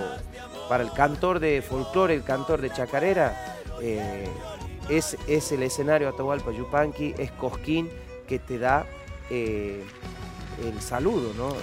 para 0.70 0.84
el 0.84 0.92
cantor 0.92 1.40
de 1.40 1.62
folclore, 1.62 2.14
el 2.14 2.24
cantor 2.24 2.62
de 2.62 2.72
chacarera, 2.72 3.58
eh, 3.82 4.28
es, 4.90 5.18
el 5.52 5.64
escenario 5.64 6.10
Atahualpa 6.10 6.52
Yupanqui, 6.52 7.16
es 7.18 7.32
Cosquín 7.32 7.90
que 8.28 8.40
te 8.40 8.60
da 8.60 8.86
eh, 9.30 9.84
el 10.66 10.82
saludo, 10.82 11.34
¿no? 11.36 11.56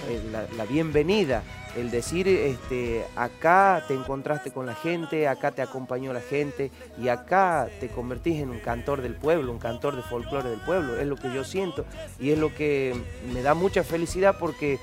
La, 0.57 0.65
bienvenida 0.65 1.43
el 1.75 1.91
decir, 1.91 2.27
este, 2.27 3.05
acá 3.15 3.83
te 3.87 3.93
encontraste 3.93 4.51
con 4.51 4.65
la 4.65 4.73
gente, 4.73 5.27
acá 5.27 5.51
te 5.51 5.61
acompañó 5.61 6.11
la 6.13 6.21
gente 6.21 6.71
y 6.99 7.09
acá 7.09 7.69
te 7.79 7.89
convertís 7.89 8.41
en 8.41 8.49
un 8.49 8.59
cantor 8.59 9.01
del 9.01 9.13
pueblo, 9.13 9.51
un 9.51 9.59
cantor 9.59 9.95
de 9.95 10.01
folclore 10.01 10.49
del 10.49 10.59
pueblo, 10.61 10.97
es 10.97 11.05
lo 11.05 11.15
que 11.15 11.31
yo 11.33 11.43
siento 11.43 11.85
y 12.19 12.31
es 12.31 12.39
lo 12.39 12.53
que 12.55 12.95
me 13.33 13.43
da 13.43 13.53
mucha 13.53 13.83
felicidad 13.83 14.35
porque 14.39 14.79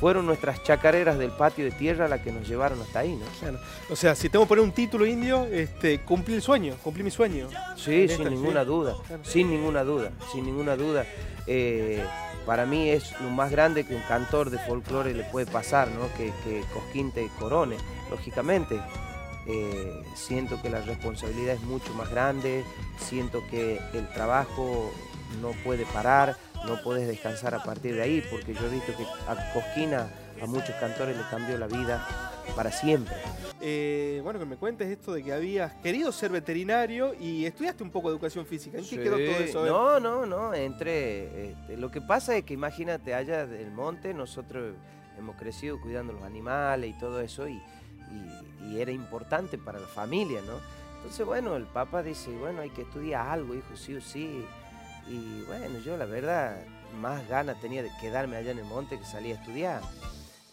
fueron 0.00 0.26
nuestras 0.26 0.62
chacareras 0.62 1.18
del 1.18 1.30
patio 1.30 1.64
de 1.64 1.70
tierra 1.70 2.08
las 2.08 2.20
que 2.20 2.32
nos 2.32 2.48
llevaron 2.48 2.80
hasta 2.80 3.00
ahí, 3.00 3.14
¿no? 3.14 3.26
O 3.90 3.96
sea, 3.96 4.14
si 4.14 4.30
tengo 4.30 4.46
que 4.46 4.48
poner 4.48 4.64
un 4.64 4.72
título 4.72 5.06
indio, 5.06 5.44
este, 5.44 6.00
cumplí 6.00 6.34
el 6.34 6.42
sueño, 6.42 6.74
cumplí 6.82 7.02
mi 7.02 7.10
sueño. 7.10 7.48
Sí, 7.76 8.08
sin 8.08 8.30
ninguna 8.30 8.64
duda, 8.64 8.96
sin 9.22 9.50
ninguna 9.50 9.84
duda, 9.84 10.10
sin 10.32 10.44
ninguna 10.46 10.76
duda. 10.76 11.04
Para 12.46 12.64
mí 12.64 12.88
es 12.88 13.12
lo 13.20 13.30
más 13.30 13.50
grande 13.50 13.84
que 13.84 13.94
un 13.94 14.02
cantor 14.02 14.50
de 14.50 14.58
folclore 14.58 15.14
le 15.14 15.24
puede 15.24 15.46
pasar, 15.46 15.88
¿no? 15.88 16.08
Que, 16.16 16.32
que 16.42 16.64
Cosquín 16.72 17.12
te 17.12 17.28
corone, 17.38 17.76
lógicamente. 18.10 18.80
Eh, 19.46 20.02
siento 20.14 20.60
que 20.62 20.70
la 20.70 20.80
responsabilidad 20.80 21.54
es 21.54 21.62
mucho 21.62 21.92
más 21.94 22.10
grande, 22.10 22.64
siento 22.98 23.42
que 23.50 23.80
el 23.94 24.08
trabajo 24.10 24.90
no 25.40 25.50
puede 25.64 25.84
parar, 25.86 26.36
no 26.66 26.80
puedes 26.82 27.06
descansar 27.08 27.54
a 27.54 27.62
partir 27.62 27.94
de 27.94 28.02
ahí, 28.02 28.22
porque 28.30 28.54
yo 28.54 28.66
he 28.66 28.70
visto 28.70 28.96
que 28.96 29.04
a 29.28 29.52
Cosquina 29.52 30.08
a 30.40 30.46
muchos 30.46 30.74
cantores 30.76 31.16
le 31.16 31.22
cambió 31.30 31.58
la 31.58 31.66
vida 31.66 32.06
para 32.56 32.72
siempre. 32.72 33.14
Eh, 33.60 34.20
bueno, 34.22 34.38
que 34.38 34.46
me 34.46 34.56
cuentes 34.56 34.88
esto 34.88 35.12
de 35.12 35.22
que 35.22 35.32
habías 35.32 35.72
querido 35.74 36.10
ser 36.12 36.30
veterinario 36.30 37.14
y 37.14 37.44
estudiaste 37.44 37.82
un 37.82 37.90
poco 37.90 38.08
de 38.08 38.14
educación 38.14 38.46
física. 38.46 38.78
¿En 38.78 38.84
qué 38.84 38.96
quedó 39.02 39.16
todo 39.16 39.44
eso? 39.44 39.66
No, 39.66 40.00
no, 40.00 40.26
no, 40.26 40.54
entre... 40.54 41.50
Este, 41.50 41.76
lo 41.76 41.90
que 41.90 42.00
pasa 42.00 42.36
es 42.36 42.44
que 42.44 42.54
imagínate, 42.54 43.14
allá 43.14 43.46
del 43.46 43.70
monte, 43.70 44.14
nosotros 44.14 44.74
hemos 45.18 45.36
crecido 45.36 45.80
cuidando 45.80 46.12
los 46.12 46.22
animales 46.22 46.90
y 46.90 46.98
todo 46.98 47.20
eso 47.20 47.46
y, 47.46 47.60
y 48.66 48.80
era 48.80 48.92
importante 48.92 49.58
para 49.58 49.78
la 49.78 49.86
familia, 49.86 50.40
¿no? 50.46 50.54
Entonces, 50.96 51.24
bueno, 51.24 51.56
el 51.56 51.64
Papa 51.64 52.02
dice, 52.02 52.30
bueno, 52.30 52.60
hay 52.60 52.70
que 52.70 52.82
estudiar 52.82 53.26
algo, 53.28 53.54
hijo, 53.54 53.74
sí 53.74 53.94
o 53.94 54.00
sí. 54.00 54.44
Y 55.10 55.42
bueno, 55.42 55.80
yo 55.80 55.96
la 55.96 56.06
verdad 56.06 56.56
más 57.00 57.28
ganas 57.28 57.60
tenía 57.60 57.82
de 57.82 57.90
quedarme 58.00 58.36
allá 58.36 58.52
en 58.52 58.58
el 58.58 58.64
monte 58.64 58.98
que 58.98 59.04
salir 59.04 59.36
a 59.36 59.40
estudiar. 59.40 59.82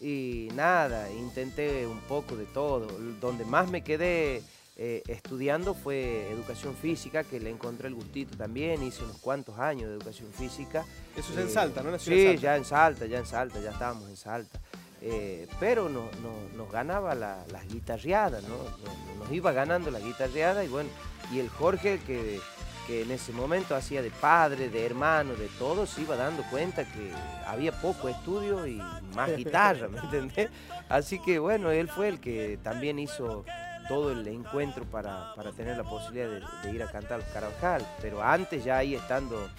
Y 0.00 0.48
nada, 0.54 1.10
intenté 1.12 1.86
un 1.86 2.00
poco 2.00 2.36
de 2.36 2.44
todo. 2.46 2.86
Donde 3.20 3.44
más 3.44 3.70
me 3.70 3.82
quedé 3.82 4.42
eh, 4.76 5.02
estudiando 5.08 5.74
fue 5.74 6.30
educación 6.30 6.74
física, 6.76 7.24
que 7.24 7.40
le 7.40 7.50
encontré 7.50 7.88
el 7.88 7.94
gustito 7.94 8.36
también, 8.36 8.82
hice 8.82 9.02
unos 9.04 9.18
cuantos 9.18 9.58
años 9.58 9.88
de 9.88 9.96
educación 9.96 10.28
física. 10.32 10.84
Eso 11.16 11.32
es 11.32 11.38
en 11.38 11.50
Salta, 11.50 11.82
¿no? 11.82 11.96
sí, 11.98 12.36
ya 12.38 12.56
en 12.56 12.64
Salta, 12.64 13.06
ya 13.06 13.18
en 13.18 13.26
Salta, 13.26 13.60
ya 13.60 13.70
estábamos 13.70 14.08
en 14.08 14.16
Salta. 14.16 14.60
Eh, 15.00 15.46
pero 15.60 15.88
no, 15.88 16.08
nos 16.56 16.72
ganaba 16.72 17.14
las 17.14 17.68
guitarreadas, 17.68 18.42
¿no? 18.42 18.56
Nos, 18.56 19.18
nos, 19.18 19.32
iba 19.32 19.52
ganando 19.52 19.92
la 19.92 20.00
guitarreada 20.00 20.64
y 20.64 20.68
bueno, 20.68 20.90
y 21.32 21.38
el 21.38 21.48
Jorge 21.48 22.00
que 22.04 22.40
que 22.88 23.02
en 23.02 23.10
ese 23.10 23.32
momento 23.34 23.76
hacía 23.76 24.00
de 24.00 24.10
padre, 24.10 24.70
de 24.70 24.86
hermano, 24.86 25.34
de 25.34 25.46
todo, 25.58 25.84
se 25.84 26.00
iba 26.00 26.16
dando 26.16 26.42
cuenta 26.44 26.84
que 26.84 27.12
había 27.46 27.70
poco 27.70 28.08
estudio 28.08 28.66
y 28.66 28.82
más 29.14 29.36
guitarra, 29.36 29.88
¿me 29.88 29.98
entendés? 29.98 30.48
Así 30.88 31.20
que 31.20 31.38
bueno, 31.38 31.70
él 31.70 31.90
fue 31.90 32.08
el 32.08 32.18
que 32.18 32.58
también 32.62 32.98
hizo 32.98 33.44
todo 33.88 34.10
el 34.10 34.26
encuentro 34.26 34.86
para, 34.86 35.34
tener 35.54 35.76
la 35.76 35.84
posibilidad 35.84 36.40
de, 36.62 36.72
ir 36.72 36.82
a 36.82 36.90
cantar 36.90 37.20
los. 37.22 37.84
Pero 38.00 38.22
antes, 38.22 38.64
ya 38.64 38.78
ahí 38.78 38.94
estando 38.94 39.50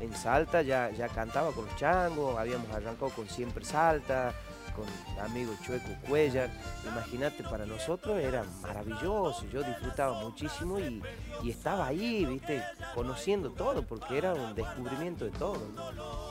en 0.00 0.14
Salta, 0.14 0.62
ya, 0.62 0.90
ya 0.90 1.08
cantaba 1.08 1.50
con 1.50 1.66
los 1.66 1.76
changos, 1.76 2.38
habíamos 2.38 2.70
arrancado 2.70 3.10
con 3.10 3.28
Siempre 3.28 3.64
Salta, 3.64 4.32
con 4.76 4.84
amigo 5.24 5.52
Chueco 5.64 5.88
Cuellar. 6.06 6.50
Imagínate, 6.86 7.42
para 7.42 7.64
nosotros 7.64 8.20
era 8.20 8.44
maravilloso, 8.60 9.46
yo 9.50 9.62
disfrutaba 9.62 10.20
muchísimo 10.20 10.78
y, 10.78 11.02
estaba 11.48 11.86
ahí, 11.86 12.24
viste, 12.26 12.62
conociendo 12.94 13.50
todo, 13.50 13.82
porque 13.82 14.18
era 14.18 14.34
un 14.34 14.54
descubrimiento 14.54 15.24
de 15.24 15.30
todo. 15.32 15.58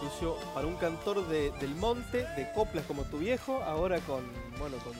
Lucio, 0.03 0.37
para 0.53 0.67
un 0.67 0.75
cantor 0.75 1.27
del 1.27 1.75
monte, 1.75 2.25
de 2.35 2.51
coplas 2.53 2.85
como 2.85 3.03
tu 3.03 3.17
viejo, 3.17 3.63
ahora 3.63 3.99
con, 4.01 4.23
bueno, 4.59 4.77
con, 4.77 4.93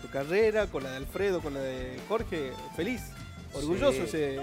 tu 0.00 0.08
carrera, 0.08 0.66
con 0.66 0.82
la 0.82 0.90
de 0.90 0.96
Alfredo, 0.96 1.40
con 1.40 1.54
la 1.54 1.60
de 1.60 1.98
Jorge, 2.08 2.52
feliz, 2.74 3.12
orgulloso 3.54 4.02
ese 4.02 4.40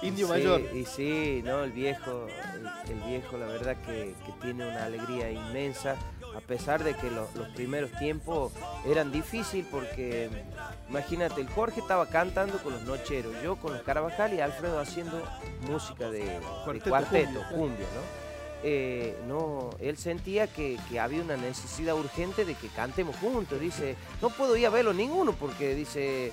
indio 0.00 0.26
mayor. 0.26 0.62
Y 0.74 0.86
sí, 0.86 1.42
no, 1.44 1.64
el 1.64 1.72
viejo, 1.72 2.26
el, 2.88 3.00
viejo 3.02 3.36
la 3.36 3.46
verdad 3.46 3.76
que, 3.84 4.14
que 4.24 4.32
tiene 4.40 4.66
una 4.66 4.86
alegría 4.86 5.30
inmensa 5.30 5.96
a 6.36 6.40
pesar 6.40 6.82
de 6.82 6.94
que 6.94 7.10
los 7.10 7.28
primeros 7.54 7.90
tiempos 7.98 8.52
eran 8.86 9.12
difíciles 9.12 9.66
porque 9.70 10.30
imagínate, 10.88 11.40
el 11.40 11.48
Jorge 11.48 11.80
estaba 11.80 12.06
cantando 12.06 12.58
con 12.58 12.72
los 12.72 12.82
nocheros, 12.82 13.34
yo 13.42 13.56
con 13.56 13.72
los 13.72 13.82
Carabajal 13.82 14.34
y 14.34 14.40
Alfredo 14.40 14.78
haciendo 14.78 15.22
música 15.68 16.10
de, 16.10 16.40
cuarteto, 16.84 17.40
cumbia, 17.50 17.86
¿no? 17.94 18.22
Eh, 18.64 19.16
no, 19.26 19.70
él 19.80 19.96
sentía 19.96 20.46
que, 20.46 20.78
había 21.00 21.20
una 21.22 21.36
necesidad 21.36 21.96
urgente 21.96 22.44
de 22.44 22.54
que 22.54 22.68
cantemos 22.68 23.16
juntos. 23.16 23.60
Dice, 23.60 23.96
no 24.20 24.30
puedo 24.30 24.56
ir 24.56 24.66
a 24.66 24.70
verlo 24.70 24.92
ninguno 24.92 25.32
porque 25.32 25.74
dice, 25.74 26.28
eh, 26.28 26.32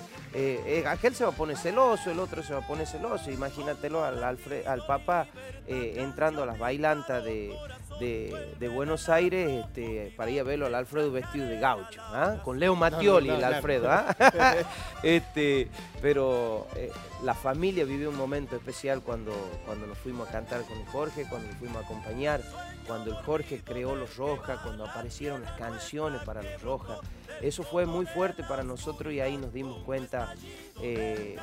eh, 0.64 0.84
aquel 0.86 1.14
se 1.14 1.24
va 1.24 1.30
a 1.30 1.34
poner 1.34 1.56
celoso, 1.56 2.10
el 2.10 2.20
otro 2.20 2.42
se 2.42 2.54
va 2.54 2.60
a 2.60 2.66
poner 2.66 2.86
celoso. 2.86 3.30
Imagínatelo 3.30 4.04
al, 4.04 4.22
al 4.22 4.86
papá 4.86 5.26
entrando 5.66 6.42
a 6.44 6.46
las 6.46 6.58
bailantas 6.58 7.24
de, 7.24 7.56
de, 8.00 8.68
Buenos 8.68 9.08
Aires 9.08 9.64
este, 9.64 10.12
para 10.16 10.30
ir 10.30 10.40
a 10.40 10.42
verlo 10.42 10.66
al 10.66 10.74
Alfredo 10.74 11.12
vestido 11.12 11.46
de 11.46 11.60
gaucho, 11.60 12.00
¿ah? 12.02 12.38
con 12.42 12.58
Leo 12.58 12.74
Mattioli, 12.74 13.28
el 13.28 13.44
Alfredo. 13.44 13.90
¿ah? 13.90 14.16
este, 15.02 15.68
pero 16.00 16.66
eh, 16.76 16.90
la 17.22 17.34
familia 17.34 17.84
vivió 17.84 18.08
un 18.10 18.16
momento 18.16 18.56
especial 18.56 19.02
cuando, 19.02 19.32
cuando 19.66 19.86
nos 19.86 19.98
fuimos 19.98 20.28
a 20.28 20.32
cantar 20.32 20.62
con 20.62 20.84
Jorge, 20.86 21.26
cuando 21.28 21.48
nos 21.48 21.56
fuimos 21.58 21.76
a 21.76 21.84
acompañar, 21.84 22.42
cuando 22.86 23.10
el 23.10 23.16
Jorge 23.18 23.60
creó 23.62 23.94
Los 23.94 24.16
Rojas, 24.16 24.60
cuando 24.62 24.84
aparecieron 24.84 25.42
las 25.42 25.52
canciones 25.52 26.22
para 26.22 26.42
Los 26.42 26.62
Rojas. 26.62 26.98
Eso 27.42 27.62
fue 27.62 27.86
muy 27.86 28.06
fuerte 28.06 28.42
para 28.44 28.62
nosotros 28.62 29.12
y 29.12 29.20
ahí 29.20 29.36
nos 29.36 29.52
dimos 29.52 29.82
cuenta 29.84 30.34
eh, 30.82 31.36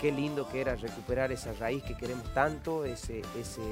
qué 0.00 0.12
lindo 0.12 0.48
que 0.48 0.60
era 0.60 0.76
recuperar 0.76 1.32
esa 1.32 1.52
raíz 1.54 1.82
que 1.82 1.96
queremos 1.96 2.32
tanto, 2.34 2.84
ese, 2.84 3.22
ese 3.40 3.62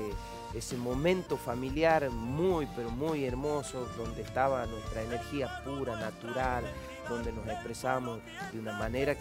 ese 0.55 0.77
momento 0.77 1.37
familiar 1.37 2.11
muy, 2.11 2.67
pero 2.77 2.91
muy 2.91 3.25
hermoso, 3.25 3.87
donde 3.97 4.23
estaba 4.23 4.67
nuestra 4.67 5.03
energía 5.03 5.63
pura, 5.65 5.97
natural, 5.97 6.65
donde 7.09 7.33
nos 7.33 7.47
expresamos 7.47 8.21
de 8.53 8.59
una 8.59 8.73
manera 8.75 9.17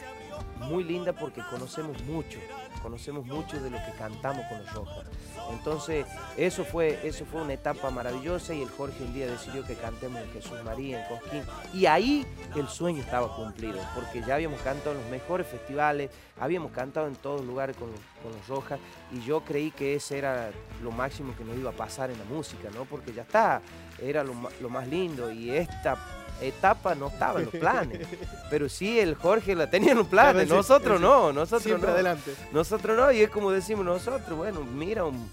muy 0.60 0.84
linda 0.84 1.14
porque 1.14 1.42
conocemos 1.50 2.02
mucho, 2.04 2.40
conocemos 2.82 3.26
mucho 3.26 3.62
de 3.62 3.70
lo 3.70 3.78
que 3.78 3.92
cantamos 3.98 4.46
con 4.48 4.60
los 4.60 4.74
Rojas. 4.74 5.06
Entonces, 5.52 6.06
eso 6.38 6.64
fue, 6.64 7.00
eso 7.04 7.26
fue 7.26 7.42
una 7.42 7.54
etapa 7.54 7.90
maravillosa 7.90 8.54
y 8.54 8.62
el 8.62 8.70
Jorge 8.70 9.04
un 9.04 9.14
día 9.14 9.28
decidió 9.28 9.66
que 9.66 9.76
cantemos 9.76 10.22
en 10.22 10.32
Jesús 10.32 10.64
María, 10.64 11.02
en 11.02 11.08
Cosquín. 11.08 11.44
Y 11.74 11.86
ahí 11.86 12.26
el 12.56 12.68
sueño 12.68 13.02
estaba 13.02 13.36
cumplido, 13.36 13.80
porque 13.96 14.22
ya 14.22 14.36
habíamos 14.36 14.62
cantado 14.62 14.92
en 14.92 15.02
los 15.02 15.10
mejores 15.10 15.48
festivales, 15.48 16.12
habíamos 16.40 16.72
cantado 16.72 17.08
en 17.08 17.16
todos 17.16 17.44
lugares 17.44 17.76
con, 17.76 17.90
los 17.90 18.48
Rojas 18.48 18.80
y 19.12 19.20
yo 19.22 19.42
creí 19.42 19.72
que 19.72 19.96
ese 19.96 20.20
era 20.20 20.52
lo 20.84 20.92
máximo 20.92 21.36
que 21.36 21.44
nos 21.44 21.58
iba 21.58 21.72
a 21.72 21.74
pasar 21.74 22.12
en 22.12 22.20
la 22.20 22.26
música, 22.26 22.70
¿no? 22.72 22.86
Porque 22.86 23.12
ya 23.14 23.24
está, 23.24 23.64
era 24.00 24.24
lo, 24.24 24.36
lo 24.62 24.70
más 24.70 24.88
lindo 24.88 25.32
y 25.32 25.50
esta 25.50 25.98
etapa 26.42 26.96
no 26.96 27.08
estaba 27.08 27.40
en 27.40 27.46
los 27.46 27.56
planes. 27.56 28.08
Pero 28.50 28.68
sí, 28.68 29.00
el 29.00 29.16
Jorge 29.16 29.56
la 29.56 29.70
tenía 29.70 29.92
en 29.92 30.00
los 30.00 30.08
planes, 30.08 30.50
nosotros 30.50 31.00
no, 31.00 31.32
nosotros 31.32 31.64
Siempre 31.64 31.88
no. 31.88 31.94
adelante. 31.94 32.34
Nosotros 32.52 32.98
no, 32.98 33.12
y 33.12 33.22
es 33.22 33.30
como 33.30 33.52
decimos 33.52 33.86
nosotros, 33.86 34.38
bueno, 34.38 34.62
mira, 34.64 35.06
un, 35.06 35.32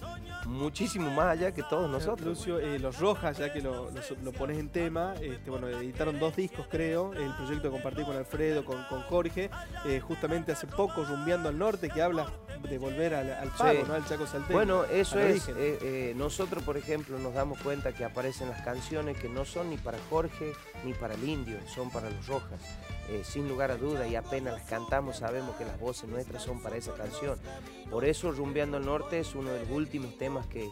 muchísimo 0.48 1.10
más 1.10 1.26
allá 1.26 1.52
que 1.52 1.62
todos 1.62 1.88
nosotros. 1.88 2.26
Lucio, 2.26 2.58
eh, 2.58 2.78
Los 2.78 2.98
Rojas, 2.98 3.38
ya 3.38 3.52
que 3.52 3.60
lo, 3.60 3.90
pones 4.36 4.58
en 4.58 4.70
tema, 4.70 5.14
este, 5.20 5.50
bueno, 5.50 5.68
editaron 5.68 6.18
dos 6.18 6.34
discos 6.34 6.66
creo, 6.68 7.12
el 7.12 7.32
proyecto 7.34 7.68
de 7.68 7.70
compartir 7.70 8.04
con 8.04 8.16
Alfredo, 8.16 8.64
con, 8.64 8.78
Jorge, 9.08 9.50
eh, 9.86 10.00
justamente 10.00 10.52
hace 10.52 10.66
poco, 10.66 11.04
Rumbeando 11.04 11.48
al 11.48 11.58
Norte, 11.58 11.88
que 11.88 12.02
habla 12.02 12.26
de 12.68 12.78
volver 12.78 13.14
al, 13.14 13.30
al 13.30 13.48
pago, 13.50 13.84
¿no? 13.86 13.94
al 13.94 14.04
Chaco 14.06 14.26
Salteño. 14.26 14.54
Bueno, 14.54 14.84
eso 14.84 15.20
es, 15.20 15.48
eh, 15.48 16.12
nosotros 16.16 16.62
por 16.64 16.76
ejemplo 16.76 17.18
nos 17.18 17.34
damos 17.34 17.60
cuenta 17.60 17.92
que 17.92 18.04
aparecen 18.04 18.48
las 18.48 18.62
canciones 18.62 19.16
que 19.18 19.28
no 19.28 19.44
son 19.44 19.70
ni 19.70 19.76
para 19.76 19.98
Jorge 20.10 20.52
ni 20.84 20.94
para 20.94 21.14
el 21.14 21.28
Indio, 21.28 21.58
son 21.72 21.90
para 21.90 22.10
Los 22.10 22.26
Rojas. 22.26 22.60
Eh, 23.10 23.22
sin 23.24 23.48
lugar 23.48 23.70
a 23.70 23.78
duda, 23.78 24.06
y 24.06 24.16
apenas 24.16 24.52
las 24.52 24.64
cantamos 24.64 25.16
sabemos 25.16 25.56
que 25.56 25.64
las 25.64 25.80
voces 25.80 26.10
nuestras 26.10 26.42
son 26.42 26.60
para 26.60 26.76
esa 26.76 26.92
canción. 26.92 27.38
Por 27.90 28.04
eso 28.04 28.32
Rumbeando 28.32 28.76
al 28.76 28.84
Norte 28.84 29.20
es 29.20 29.34
uno 29.34 29.50
de 29.50 29.60
los 29.60 29.70
últimos 29.70 30.18
temas 30.18 30.46
que, 30.46 30.68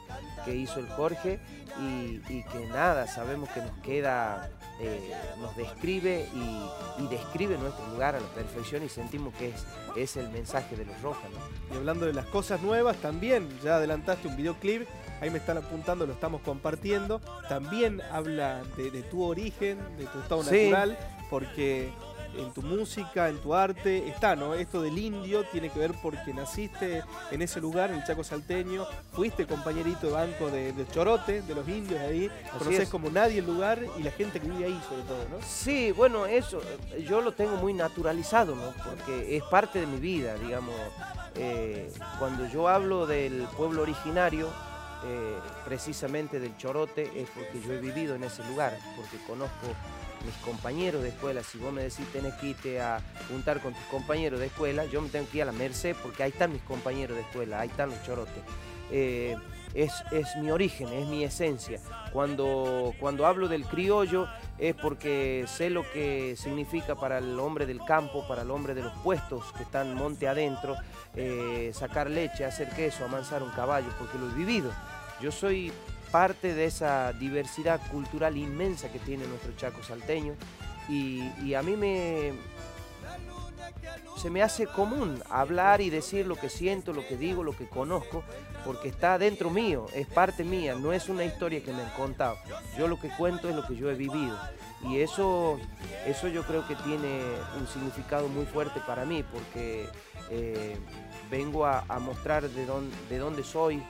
hizo 0.53 0.79
el 0.81 0.87
Jorge 0.89 1.41
y, 1.81 2.19
que 2.43 2.67
nada, 2.67 3.07
sabemos 3.07 3.49
que 3.49 3.63
nos 3.63 3.73
queda, 3.79 4.51
eh, 4.81 5.15
nos 5.41 5.57
describe 5.57 6.29
y, 6.35 7.09
describe 7.09 7.57
nuestro 7.57 7.87
lugar 7.89 8.15
a 8.15 8.21
la 8.21 8.29
perfección 8.29 8.85
y 8.85 8.91
sentimos 8.91 9.33
que 9.35 9.49
es, 9.49 9.65
es 9.97 10.17
el 10.19 10.29
mensaje 10.29 10.77
de 10.77 10.85
los 10.85 11.01
Rojas. 11.01 11.31
Y 11.73 11.77
hablando 11.77 12.05
de 12.05 12.13
las 12.13 12.27
cosas 12.27 12.61
nuevas, 12.61 12.99
también 12.99 13.49
ya 13.63 13.77
adelantaste 13.77 14.29
un 14.29 14.37
videoclip 14.37 14.87
ahí 15.21 15.31
me 15.31 15.39
están 15.39 15.59
apuntando, 15.59 16.07
lo 16.07 16.13
estamos 16.13 16.41
compartiendo. 16.43 17.21
También 17.49 18.03
habla 18.13 18.63
de, 18.77 19.03
tu 19.03 19.23
origen, 19.23 19.79
de 19.97 20.05
tu 20.07 20.19
estado 20.21 20.43
natural, 20.43 20.99
porque 21.31 21.91
en 22.39 22.53
tu 22.53 22.63
música, 22.63 23.29
en 23.29 23.39
tu 23.39 23.55
arte, 23.55 24.09
está, 24.09 24.37
¿no? 24.37 24.55
Esto 24.55 24.83
del 24.83 24.99
indio 24.99 25.45
tiene 25.45 25.71
que 25.71 25.79
ver 25.79 25.93
porque 26.03 26.33
naciste 26.33 27.03
en 27.31 27.43
ese 27.43 27.61
lugar, 27.61 27.91
en 27.91 27.97
el 27.97 28.05
Chaco 28.05 28.25
Salteño, 28.25 28.87
fuiste 29.13 29.47
compañerito 29.47 30.07
de 30.07 30.13
banco 30.13 30.51
de, 30.51 30.75
Chorote, 30.93 31.43
de 31.43 31.55
los 31.55 31.69
indios 31.69 32.01
ahí, 32.01 32.31
conoces 32.59 32.89
como 32.89 33.11
nadie 33.11 33.39
el 33.39 33.47
lugar 33.47 33.81
y 33.99 34.03
la 34.03 34.11
gente 34.11 34.41
que 34.41 34.49
vive 34.49 34.67
ahí 34.67 34.81
sobre 34.89 35.03
todo, 35.03 35.29
¿no? 35.31 35.47
Sí, 35.47 35.93
bueno, 35.93 36.27
eso 36.27 36.61
yo 37.09 37.21
lo 37.21 37.33
tengo 37.33 37.57
muy 37.57 37.73
naturalizado, 37.73 38.55
¿no? 38.55 38.73
Porque 38.85 39.37
es 39.37 39.43
parte 39.45 39.81
de 39.81 39.87
mi 39.87 39.99
vida, 39.99 40.35
digamos. 40.35 40.75
Eh, 41.39 41.93
cuando 42.19 42.47
yo 42.49 42.69
hablo 42.69 43.07
del 43.07 43.47
pueblo 43.57 43.83
originario, 43.83 44.49
eh, 45.05 45.39
precisamente 45.65 46.41
del 46.41 46.57
Chorote, 46.57 47.03
es 47.15 47.29
porque 47.31 47.61
yo 47.61 47.75
he 47.75 47.79
vivido 47.79 48.15
en 48.15 48.25
ese 48.25 48.43
lugar, 48.45 48.77
porque 48.97 49.19
conozco 49.27 49.67
mis 50.25 50.35
compañeros 50.37 51.03
de 51.03 51.11
escuela, 51.11 51.43
si 51.43 51.59
vos 51.59 51.73
me 51.73 51.83
decís 51.83 52.07
tenés 52.13 52.35
que 52.35 52.49
irte 52.49 52.81
a 52.81 53.01
juntar 53.29 53.61
con 53.61 53.75
tus 53.75 53.85
compañeros 53.85 54.41
de 54.41 54.47
escuela, 54.47 54.85
yo 54.87 55.01
me 55.01 55.09
tengo 55.09 55.29
que 55.29 55.39
ir 55.39 55.43
a 55.43 55.47
la 55.47 55.53
Merced 55.53 55.97
porque 56.03 56.23
ahí 56.23 56.31
están 56.31 56.53
mis 56.53 56.63
compañeros 56.63 57.17
de 57.17 57.23
escuela, 57.23 57.61
ahí 57.61 57.69
están 57.69 57.91
los 57.91 58.03
chorotes. 58.03 58.43
Eh, 58.91 59.37
es, 59.77 60.37
mi 60.41 60.51
origen, 60.51 60.89
es 60.89 61.07
mi 61.07 61.23
esencia. 61.23 61.81
Cuando, 62.13 62.95
cuando 62.99 63.27
hablo 63.27 63.47
del 63.47 63.65
criollo 63.67 64.27
es 64.59 64.75
porque 64.75 65.45
sé 65.47 65.69
lo 65.69 65.83
que 65.91 66.35
significa 66.37 66.95
para 66.95 67.19
el 67.19 67.39
hombre 67.39 67.67
del 67.67 67.81
campo, 67.85 68.27
para 68.27 68.43
el 68.43 68.51
hombre 68.51 68.75
de 68.75 68.83
los 68.83 68.93
puestos 68.99 69.53
que 69.53 69.65
están 69.65 69.95
monte 69.95 70.29
adentro, 70.29 70.77
eh, 71.15 71.73
sacar 71.75 72.11
leche, 72.11 72.45
hacer 72.45 72.71
queso, 72.71 73.05
amansar 73.05 73.43
un 73.43 73.51
caballo, 73.51 73.89
porque 73.99 74.19
lo 74.19 74.31
he 74.31 74.35
vivido. 74.35 74.71
Yo 75.21 75.31
soy 75.31 75.73
parte 76.17 76.55
de 76.55 76.65
esa 76.65 77.13
diversidad 77.13 77.79
cultural 77.91 78.39
inmensa 78.39 78.91
que 78.91 78.99
tiene 78.99 79.27
nuestro 79.27 79.55
Chaco 79.55 79.83
salteño 79.83 80.33
y, 80.89 81.53
a 81.53 81.61
mí 81.61 81.77
me, 81.77 82.33
se 84.17 84.31
me 84.31 84.43
hace 84.43 84.67
común 84.67 85.23
hablar 85.29 85.83
y 85.83 85.91
decir 85.91 86.27
lo 86.27 86.37
que 86.37 86.49
siento, 86.49 86.95
lo 86.95 87.07
que 87.07 87.19
digo, 87.19 87.45
lo 87.45 87.55
que 87.55 87.69
conozco, 87.69 88.25
porque 88.65 88.89
está 88.89 89.19
dentro 89.19 89.51
mío, 89.51 89.85
es 89.93 90.07
parte 90.07 90.43
mía, 90.43 90.75
no 90.75 90.95
es 90.95 91.11
una 91.11 91.23
historia 91.23 91.63
que 91.63 91.75
me 91.75 91.83
han 91.83 91.91
contado. 91.91 92.39
Yo 92.79 92.89
lo 92.89 92.99
que 92.99 93.11
cuento 93.11 93.51
es 93.51 93.55
lo 93.55 93.67
que 93.67 93.77
yo 93.77 93.91
he 93.91 93.95
vivido. 93.95 94.39
Y 94.89 95.01
eso, 95.01 95.61
eso 96.07 96.29
yo 96.29 96.45
creo 96.45 96.67
que 96.67 96.77
tiene 96.77 97.21
un 97.61 97.67
significado 97.67 98.29
muy 98.29 98.47
fuerte 98.47 98.81
para 98.87 99.05
mí, 99.05 99.23
porque 99.23 99.87
eh, 100.31 100.79
vengo 101.31 101.67
a, 101.67 101.85
mostrar 102.01 102.49
de 102.49 102.67
de 103.11 103.19
dónde 103.19 103.45
soy, 103.45 103.83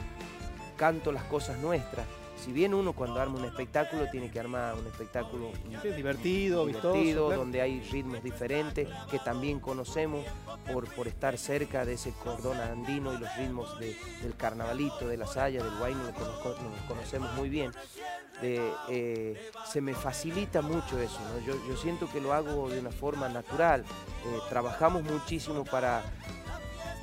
canto 0.76 1.12
las 1.12 1.24
cosas 1.24 1.58
nuestras. 1.58 2.06
Si 2.44 2.52
bien 2.52 2.74
uno 2.74 2.92
cuando 2.92 3.20
arma 3.20 3.38
un 3.38 3.46
espectáculo 3.46 4.06
tiene 4.10 4.30
que 4.30 4.38
armar 4.38 4.74
un 4.74 4.86
espectáculo 4.86 5.50
divertido, 5.96 6.66
divertido 6.66 7.30
donde 7.30 7.62
hay 7.62 7.80
ritmos 7.80 8.22
diferentes 8.22 8.88
que 9.10 9.18
también 9.18 9.58
conocemos 9.58 10.24
por, 10.70 10.86
por 10.94 11.08
estar 11.08 11.38
cerca 11.38 11.86
de 11.86 11.94
ese 11.94 12.12
cordón 12.12 12.60
andino 12.60 13.14
y 13.14 13.18
los 13.18 13.34
ritmos 13.36 13.78
del 13.78 14.36
carnavalito, 14.36 15.08
de 15.08 15.16
la 15.16 15.26
saya, 15.26 15.64
del 15.64 15.76
guayno, 15.78 16.02
nos 16.04 16.82
conocemos 16.86 17.32
muy 17.34 17.48
bien. 17.48 17.72
Eh, 18.42 19.50
se 19.66 19.80
me 19.80 19.94
facilita 19.94 20.60
mucho 20.60 21.00
eso, 21.00 21.18
yo, 21.46 21.76
siento 21.76 22.10
que 22.10 22.20
lo 22.20 22.34
hago 22.34 22.68
de 22.68 22.80
una 22.80 22.90
forma 22.90 23.28
natural. 23.28 23.80
Eh, 23.82 24.38
trabajamos 24.50 25.02
muchísimo 25.04 25.64
para 25.64 26.02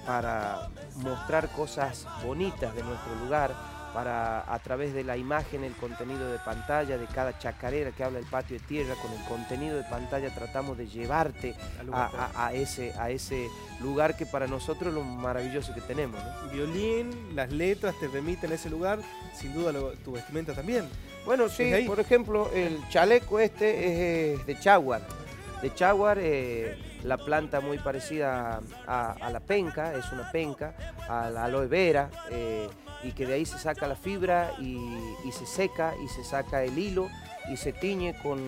para 0.05 0.69
mostrar 0.97 1.49
cosas 1.49 2.05
bonitas 2.23 2.73
de 2.75 2.83
nuestro 2.83 3.15
lugar, 3.15 3.53
para 3.93 4.51
a 4.51 4.59
través 4.59 4.93
de 4.93 5.03
la 5.03 5.17
imagen, 5.17 5.63
el 5.63 5.73
contenido 5.73 6.31
de 6.31 6.39
pantalla 6.39 6.97
de 6.97 7.05
cada 7.05 7.37
chacarera 7.37 7.91
que 7.91 8.03
habla 8.03 8.19
el 8.19 8.25
patio 8.25 8.57
de 8.57 8.65
tierra, 8.65 8.95
con 8.95 9.11
el 9.11 9.23
contenido 9.25 9.77
de 9.77 9.83
pantalla 9.83 10.33
tratamos 10.33 10.77
de 10.77 10.87
llevarte 10.87 11.55
a, 11.91 12.51
ese, 12.53 12.93
a 12.97 13.11
ese 13.11 13.47
lugar 13.81 14.17
que 14.17 14.25
para 14.25 14.47
nosotros 14.47 14.87
es 14.87 14.93
lo 14.95 15.03
maravilloso 15.03 15.73
que 15.73 15.81
tenemos. 15.81 16.19
Violín, 16.51 17.35
las 17.35 17.51
letras 17.51 17.95
te 17.99 18.07
remiten 18.07 18.51
a 18.51 18.55
ese 18.55 18.69
lugar, 18.69 18.99
sin 19.35 19.53
duda 19.53 19.71
tu 20.03 20.13
vestimenta 20.13 20.53
también. 20.53 20.89
Bueno, 21.25 21.47
sí, 21.47 21.71
por 21.87 21.99
ejemplo, 21.99 22.49
el 22.53 22.77
chaleco 22.89 23.39
este 23.39 24.33
es 24.33 24.45
de 24.45 24.59
Chaguar. 24.59 25.22
De 25.63 25.73
Chaguar, 25.73 26.17
eh, 26.19 26.77
la 27.03 27.17
planta 27.17 27.61
muy 27.61 27.77
parecida 27.77 28.59
a, 28.85 29.29
la 29.31 29.39
penca, 29.39 29.93
es 29.95 30.11
una 30.11 30.29
penca, 30.29 30.75
a 31.07 31.29
la 31.29 31.45
aloe 31.45 31.67
vera, 31.67 32.09
eh, 32.31 32.67
y 33.01 33.13
que 33.13 33.25
de 33.25 33.35
ahí 33.35 33.45
se 33.45 33.57
saca 33.57 33.87
la 33.87 33.95
fibra 33.95 34.51
y, 34.59 35.31
se 35.31 35.45
seca 35.45 35.93
y 36.03 36.09
se 36.09 36.25
saca 36.25 36.65
el 36.65 36.77
hilo 36.77 37.07
y 37.49 37.55
se 37.55 37.71
tiñe 37.71 38.13
con, 38.21 38.41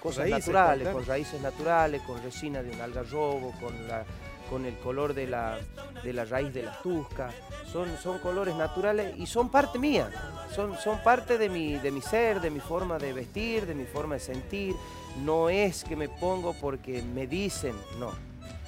cosas 0.00 0.26
naturales, 0.26 0.88
con 0.88 1.04
raíces 1.04 1.38
naturales, 1.42 2.00
con 2.06 2.22
resina 2.22 2.62
de 2.62 2.70
un 2.70 2.80
algarrobo, 2.80 3.52
con, 3.60 3.86
la, 3.86 4.06
con 4.50 4.66
el 4.66 4.76
color 4.78 5.14
de 5.14 5.28
la, 5.28 5.58
de 6.02 6.12
la 6.12 6.24
raíz 6.24 6.52
de 6.52 6.64
la 6.64 6.72
tusca. 6.82 7.30
Son, 7.72 7.96
son 8.02 8.18
colores 8.18 8.56
naturales 8.56 9.14
y 9.16 9.26
son 9.26 9.48
parte 9.48 9.78
mía, 9.78 10.10
son, 10.54 10.76
son 10.76 10.98
parte 11.04 11.38
de 11.38 11.48
mi, 11.48 11.74
de 11.74 11.92
mi 11.92 12.02
ser, 12.02 12.40
de 12.40 12.50
mi 12.50 12.58
forma 12.58 12.98
de 12.98 13.12
vestir, 13.12 13.64
de 13.64 13.76
mi 13.76 13.84
forma 13.84 14.14
de 14.16 14.20
sentir. 14.20 14.74
No 15.24 15.48
es 15.48 15.84
que 15.84 15.94
me 15.94 16.08
pongo 16.08 16.52
porque 16.54 17.00
me 17.00 17.28
dicen, 17.28 17.74
no. 18.00 18.10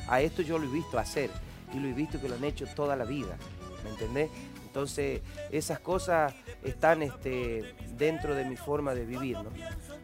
A 0.09 0.21
esto 0.21 0.43
yo 0.43 0.59
lo 0.59 0.67
he 0.67 0.73
visto 0.73 0.99
hacer 0.99 1.31
y 1.75 1.81
lo 1.81 1.89
he 1.89 1.93
visto 1.93 2.21
que 2.21 2.29
lo 2.29 2.37
han 2.37 2.45
hecho 2.45 2.67
toda 2.77 2.95
la 2.95 3.05
vida, 3.05 3.37
¿me 3.83 3.91
entendés? 3.91 4.31
Entonces, 4.67 5.21
esas 5.51 5.81
cosas 5.81 6.33
están 6.65 7.03
este, 7.03 7.75
dentro 7.99 8.35
de 8.35 8.45
mi 8.45 8.57
forma 8.57 8.95
de 8.95 9.05
vivir, 9.05 9.37
¿no? 9.37 9.51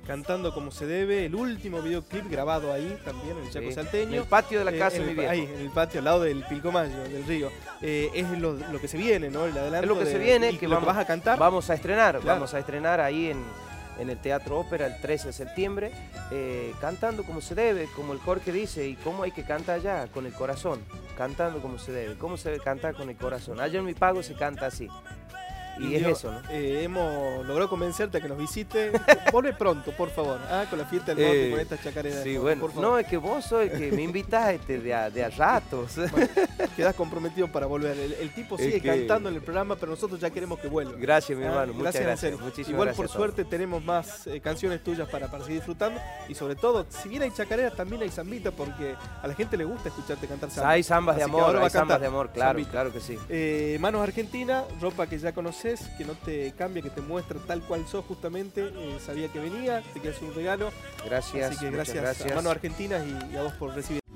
Cantando 0.08 0.54
como 0.54 0.70
se 0.70 0.86
debe, 0.86 1.26
el 1.26 1.34
último 1.34 1.82
videoclip 1.82 2.30
grabado 2.30 2.72
ahí 2.72 2.98
también, 3.04 3.36
en 3.36 3.44
el 3.44 3.50
Chaco 3.50 3.70
Salteño. 3.70 4.14
En 4.14 4.20
el 4.22 4.24
patio 4.24 4.58
de 4.58 4.64
la 4.64 4.70
eh, 4.70 4.78
casa 4.78 5.00
de 5.00 5.04
mi 5.04 5.12
viejo. 5.12 5.30
Ahí, 5.30 5.40
en 5.40 5.60
el 5.60 5.68
patio, 5.68 5.98
al 5.98 6.06
lado 6.06 6.22
del 6.22 6.42
Pilcomayo, 6.44 7.02
del 7.02 7.26
río. 7.26 7.50
Eh, 7.82 8.08
es 8.14 8.26
lo, 8.38 8.56
que 8.80 8.88
se 8.88 8.96
viene, 8.96 9.28
¿no? 9.28 9.44
El 9.44 9.58
adelanto 9.58 9.84
es 9.84 9.86
lo 9.86 9.98
que 9.98 10.10
se 10.10 10.18
viene, 10.18 10.56
que, 10.56 10.66
vamos, 10.66 10.86
vas 10.86 10.96
a 10.96 11.06
cantar. 11.06 11.38
Vamos 11.38 11.68
a 11.68 11.74
estrenar, 11.74 12.22
vamos 12.24 12.54
a 12.54 12.58
estrenar 12.58 13.00
ahí 13.00 13.26
en, 13.26 13.44
en 13.98 14.08
el 14.08 14.16
Teatro 14.16 14.58
Ópera 14.58 14.86
el 14.86 14.98
13 14.98 15.26
de 15.26 15.32
septiembre, 15.34 15.92
eh, 16.30 16.72
cantando 16.80 17.22
como 17.24 17.42
se 17.42 17.54
debe, 17.54 17.86
como 17.94 18.14
el 18.14 18.18
Jorge 18.18 18.50
dice, 18.50 18.88
y 18.88 18.94
cómo 18.94 19.24
hay 19.24 19.32
que 19.32 19.44
cantar 19.44 19.80
allá, 19.80 20.06
con 20.06 20.24
el 20.24 20.32
corazón, 20.32 20.80
cantando 21.18 21.60
como 21.60 21.78
se 21.78 21.92
debe, 21.92 22.14
cómo 22.16 22.38
se 22.38 22.50
debe 22.50 22.64
cantar 22.64 22.94
con 22.94 23.10
el 23.10 23.16
corazón. 23.16 23.60
Allá 23.60 23.78
en 23.78 23.84
mi 23.84 23.92
pago 23.92 24.22
se 24.22 24.32
canta 24.32 24.64
así. 24.64 24.88
Y, 25.78 25.94
es 25.94 26.06
eso, 26.06 26.32
¿no? 26.32 26.40
Eh, 26.50 26.82
hemos 26.82 27.46
logrado 27.46 27.68
convencerte 27.68 28.18
a 28.18 28.20
que 28.20 28.28
nos 28.28 28.38
visite. 28.38 28.90
Vuelve 29.32 29.52
pronto, 29.52 29.92
por 29.92 30.10
favor, 30.10 30.40
ah, 30.50 30.64
con 30.68 30.78
la 30.78 30.84
fiesta 30.84 31.14
del 31.14 31.24
norte, 31.24 31.46
eh, 31.46 31.50
con 31.50 31.60
estas 31.60 31.82
chacareras. 31.82 32.22
Sí, 32.22 32.36
bueno, 32.36 32.68
no, 32.76 32.98
es 32.98 33.06
que 33.06 33.16
vos 33.16 33.44
sois 33.44 33.72
el 33.72 33.78
que 33.78 33.92
me 33.92 34.02
invitas 34.02 34.52
este, 34.52 34.78
de, 34.78 34.94
a, 34.94 35.10
de 35.10 35.24
a 35.24 35.30
ratos. 35.30 35.94
quedas 36.76 36.94
comprometido 36.94 37.48
para 37.48 37.66
volver. 37.66 37.96
El, 37.98 38.30
tipo 38.30 38.58
sigue 38.58 38.80
cantando 38.80 39.28
en 39.28 39.36
el 39.36 39.42
programa, 39.42 39.76
pero 39.76 39.90
nosotros 39.90 40.20
ya 40.20 40.30
queremos 40.30 40.58
que 40.58 40.68
vuelva. 40.68 40.94
Gracias, 40.98 41.36
mi 41.38 41.44
ah, 41.44 41.48
hermano. 41.48 41.72
Muchas 41.74 42.00
gracias. 42.00 42.34
Igual, 42.68 42.92
por 42.94 43.08
suerte, 43.08 43.44
tenemos 43.44 43.82
más 43.84 44.26
eh, 44.26 44.40
canciones 44.40 44.82
tuyas 44.82 45.08
para, 45.08 45.28
para 45.28 45.44
seguir 45.44 45.60
disfrutando. 45.60 46.00
Y 46.28 46.34
sobre 46.34 46.56
todo, 46.56 46.86
si 46.88 47.08
bien 47.08 47.22
hay 47.22 47.30
chacareras, 47.30 47.74
también 47.74 48.02
hay 48.02 48.10
zambita, 48.10 48.50
porque 48.50 48.94
a 49.22 49.26
la 49.26 49.34
gente 49.34 49.56
le 49.56 49.64
gusta 49.64 49.88
escucharte 49.88 50.26
cantar 50.26 50.50
zambas. 50.50 50.72
Hay 50.72 50.82
zambas 50.82 51.16
de 51.16 51.22
amor, 51.22 51.56
hay 51.56 51.70
zambas 51.70 52.00
de 52.00 52.06
amor, 52.06 52.30
claro, 52.30 52.60
claro 52.70 52.92
que 52.92 53.00
sí. 53.00 53.18
Manos 53.78 54.02
Argentina, 54.02 54.64
ropa 54.80 55.06
que 55.06 55.18
ya 55.18 55.32
que 55.96 56.04
no 56.04 56.14
te 56.14 56.52
cambia, 56.52 56.82
que 56.82 56.90
te 56.90 57.00
muestra 57.00 57.38
tal 57.46 57.62
cual 57.62 57.86
sos 57.86 58.04
justamente. 58.04 58.62
Eh, 58.62 58.98
sabía 59.04 59.28
que 59.28 59.38
venía, 59.40 59.82
te 59.92 60.00
quieres 60.00 60.20
un 60.22 60.34
regalo. 60.34 60.70
Gracias. 61.04 61.52
Así 61.52 61.64
que 61.64 61.70
gracias, 61.70 62.20
a 62.20 62.34
Manos 62.34 62.52
Argentinas 62.52 63.04
y, 63.06 63.34
y 63.34 63.36
a 63.36 63.42
vos 63.42 63.52
por 63.54 63.74
recibir. 63.74 64.07